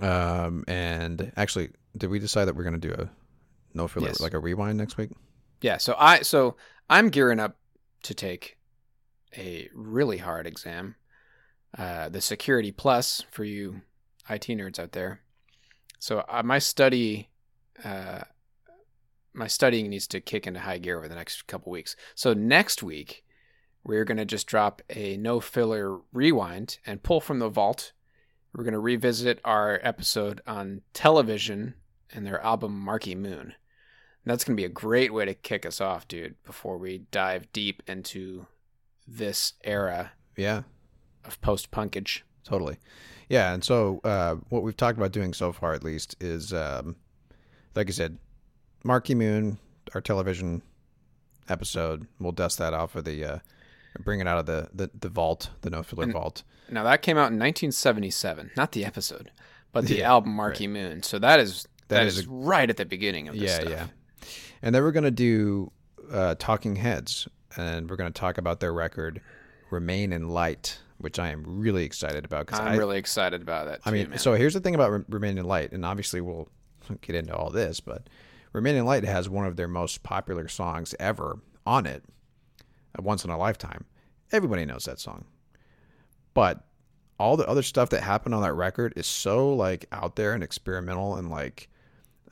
[0.00, 3.10] Um, and actually, did we decide that we're going to do a
[3.74, 4.20] no filler Yes.
[4.20, 5.10] like a rewind next week?
[5.60, 5.76] Yeah.
[5.78, 6.56] So I so
[6.90, 7.56] I'm gearing up
[8.04, 8.58] to take
[9.36, 10.96] a really hard exam,
[11.78, 13.82] uh, the Security Plus for you
[14.28, 15.20] IT nerds out there.
[15.98, 17.28] So uh, my study,
[17.84, 18.22] uh,
[19.32, 21.96] my studying needs to kick into high gear over the next couple weeks.
[22.14, 23.24] So next week
[23.84, 27.92] we're gonna just drop a no filler rewind and pull from the vault.
[28.54, 31.74] We're gonna revisit our episode on television
[32.12, 33.54] and their album Marquee Moon.
[34.24, 37.52] That's going to be a great way to kick us off, dude, before we dive
[37.52, 38.46] deep into
[39.04, 40.62] this era Yeah,
[41.24, 42.20] of post punkage.
[42.44, 42.76] totally.
[43.28, 46.94] Yeah, and so uh, what we've talked about doing so far, at least, is um,
[47.74, 48.16] like I said,
[48.84, 49.58] Marquee Moon,
[49.92, 50.62] our television
[51.48, 52.06] episode.
[52.20, 53.38] We'll dust that off of the, uh,
[54.00, 56.42] bring it out of the the, the vault, the no filler And- vault.
[56.70, 59.30] Now, that came out in 1977, not the episode,
[59.72, 61.02] but the Yeah, album Marquee Moon.
[61.02, 63.60] So that is That that is is, a- right at the beginning of this yeah,
[63.60, 63.70] stuff.
[63.70, 63.86] yeah.
[64.62, 65.70] And then we're gonna do
[66.10, 69.20] uh, Talking Heads, and we're gonna talk about their record
[69.70, 72.46] "Remain in Light," which I am really excited about.
[72.46, 73.80] Because I'm I, really excited about that.
[73.84, 74.18] I too, mean, man.
[74.18, 76.48] so here's the thing about Re- "Remain in Light," and obviously we'll
[77.02, 78.08] get into all this, but
[78.52, 82.02] "Remain in Light" has one of their most popular songs ever on it,
[82.98, 83.84] uh, "Once in a Lifetime."
[84.32, 85.24] Everybody knows that song,
[86.34, 86.64] but
[87.18, 90.42] all the other stuff that happened on that record is so like out there and
[90.42, 91.68] experimental and like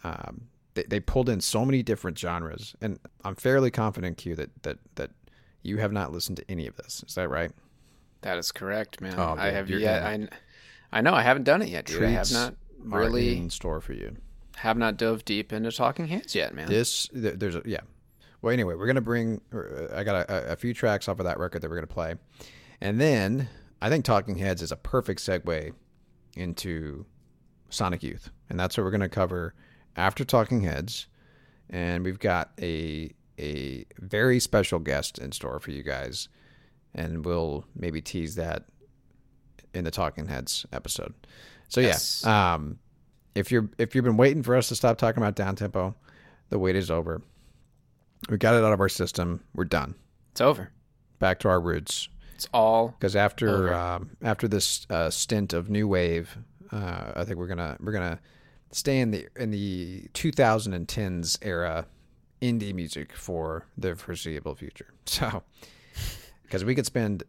[0.02, 0.42] um,
[0.74, 4.78] they, they pulled in so many different genres and i'm fairly confident q that that
[4.94, 5.10] that
[5.62, 7.52] you have not listened to any of this is that right
[8.22, 9.14] that is correct, man.
[9.16, 10.02] Oh, I have yet.
[10.02, 10.28] I,
[10.92, 12.02] I know I haven't done it yet, dude.
[12.02, 14.16] I have not really in store for you
[14.56, 16.68] have not dove deep into Talking Heads yet, man.
[16.68, 17.80] this there's a yeah
[18.42, 21.38] well anyway we're gonna bring uh, i got a, a few tracks off of that
[21.38, 22.14] record that we're gonna play.
[22.80, 23.48] And then
[23.82, 25.72] i think talking heads is a perfect segue
[26.36, 27.04] into
[27.70, 28.30] sonic youth.
[28.48, 29.54] And that's what we're gonna cover
[29.96, 31.06] after talking heads.
[31.68, 36.28] And we've got a a very special guest in store for you guys.
[36.94, 38.64] And we'll maybe tease that
[39.72, 41.14] in the talking heads episode.
[41.68, 42.22] So Yes.
[42.24, 42.78] yeah um
[43.34, 45.94] if you're if you've been waiting for us to stop talking about down tempo
[46.48, 47.22] the wait is over
[48.28, 49.94] we got it out of our system we're done
[50.32, 50.70] it's over.
[51.18, 55.86] back to our roots It's all because after um, after this uh, stint of new
[55.88, 56.36] wave,
[56.72, 58.18] uh, I think we're gonna we're gonna
[58.72, 61.86] stay in the in the 2010s era
[62.40, 64.92] indie music for the foreseeable future.
[65.06, 65.42] So
[66.42, 67.24] because we could spend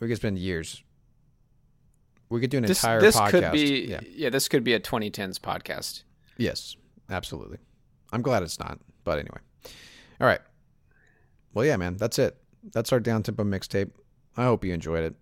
[0.00, 0.82] we could spend years
[2.30, 3.30] we could do an This entire this podcast.
[3.30, 4.00] could be yeah.
[4.08, 4.30] yeah.
[4.30, 6.02] This could be a 2010s podcast.
[6.36, 6.76] Yes,
[7.10, 7.58] absolutely.
[8.12, 9.40] I'm glad it's not, but anyway.
[10.20, 10.40] All right.
[11.54, 12.36] Well, yeah, man, that's it.
[12.72, 13.90] That's our down tempo mixtape.
[14.36, 15.14] I hope you enjoyed it.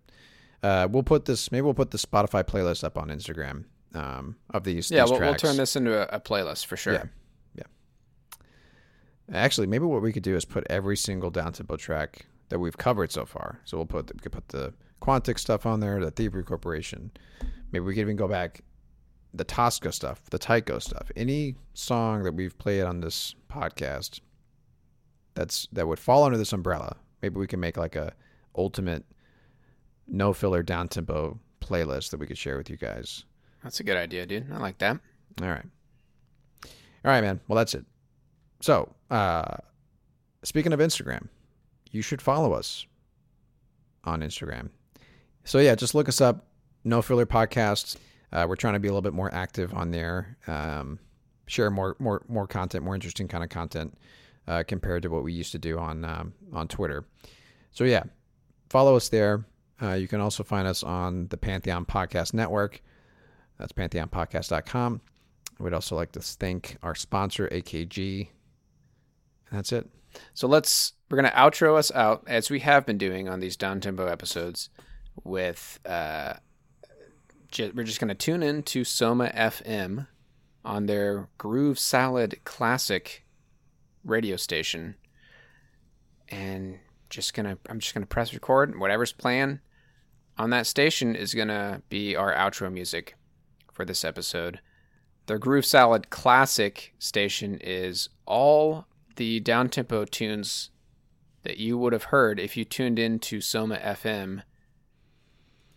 [0.63, 1.53] Uh, we'll put this.
[1.53, 3.65] Maybe we'll put the Spotify playlist up on Instagram
[3.95, 4.91] um, of these.
[4.91, 6.95] Yeah, these we'll, we'll turn this into a, a playlist for sure.
[6.95, 7.03] Yeah.
[9.33, 12.79] Actually, maybe what we could do is put every single down tempo track that we've
[12.79, 13.61] covered so far.
[13.65, 14.73] So we'll put the, we could put the
[15.03, 17.11] Quantic stuff on there, the Thievery Corporation.
[17.73, 18.61] Maybe we could even go back
[19.35, 21.11] the Tosca stuff, the Tycho stuff.
[21.17, 24.21] Any song that we've played on this podcast
[25.37, 26.97] that's that would fall under this umbrella.
[27.23, 28.13] Maybe we can make like a
[28.57, 29.05] ultimate
[30.09, 33.25] no filler down tempo playlist that we could share with you guys.
[33.63, 34.51] That's a good idea, dude.
[34.53, 34.99] I like that.
[35.41, 35.65] All right.
[36.65, 37.41] All right, man.
[37.47, 37.85] Well, that's it.
[38.61, 39.57] So, uh,
[40.43, 41.29] speaking of Instagram,
[41.91, 42.87] you should follow us
[44.05, 44.71] on Instagram.
[45.45, 46.47] So, yeah, just look us up,
[46.85, 47.97] No Filler Podcasts.
[48.33, 50.99] Uh, we're trying to be a little bit more active on there, um,
[51.47, 53.97] share more, more, more content, more interesting kind of content
[54.49, 57.05] uh, compared to what we used to do on um, on Twitter.
[57.73, 58.05] So, yeah,
[58.71, 59.45] follow us there.
[59.81, 62.81] Uh, you can also find us on the Pantheon Podcast Network.
[63.59, 65.01] That's pantheonpodcast.com.
[65.59, 68.29] We'd also like to thank our sponsor, AKG.
[69.51, 69.89] That's it.
[70.35, 73.81] So let's we're gonna outro us out as we have been doing on these down
[73.81, 74.71] tempo episodes.
[75.25, 76.35] With uh,
[77.59, 80.07] we're just gonna tune in to Soma FM
[80.65, 83.25] on their Groove Salad Classic
[84.07, 84.95] radio station,
[86.29, 86.79] and
[87.11, 88.79] just gonna I'm just gonna press record.
[88.79, 89.61] Whatever's playing
[90.39, 93.17] on that station is gonna be our outro music
[93.73, 94.61] for this episode.
[95.27, 100.71] Their Groove Salad Classic station is all the down tempo tunes
[101.43, 104.43] that you would have heard if you tuned in to Soma FM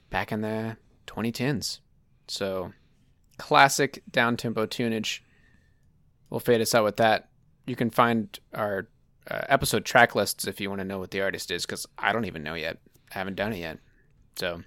[0.10, 0.78] back in the
[1.08, 1.80] 2010s.
[2.28, 2.74] So,
[3.38, 5.22] classic down tempo tunage.
[6.30, 7.29] We'll fade us out with that.
[7.70, 8.88] You can find our
[9.30, 12.12] uh, episode track lists if you want to know what the artist is, because I
[12.12, 12.78] don't even know yet.
[13.14, 13.78] I haven't done it yet.
[14.38, 14.64] So,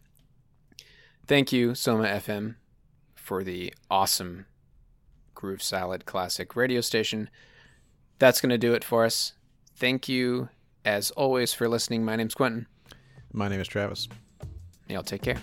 [1.27, 2.55] thank you, Soma FM,
[3.17, 4.47] for the awesome
[5.35, 7.29] Groove Salad Classic radio station
[8.21, 9.33] that's going to do it for us.
[9.75, 10.49] Thank you,
[10.85, 12.05] as always, for listening.
[12.05, 12.69] My name's Quentin.
[13.33, 14.09] My name is Travis.
[14.89, 15.43] Y'all take care.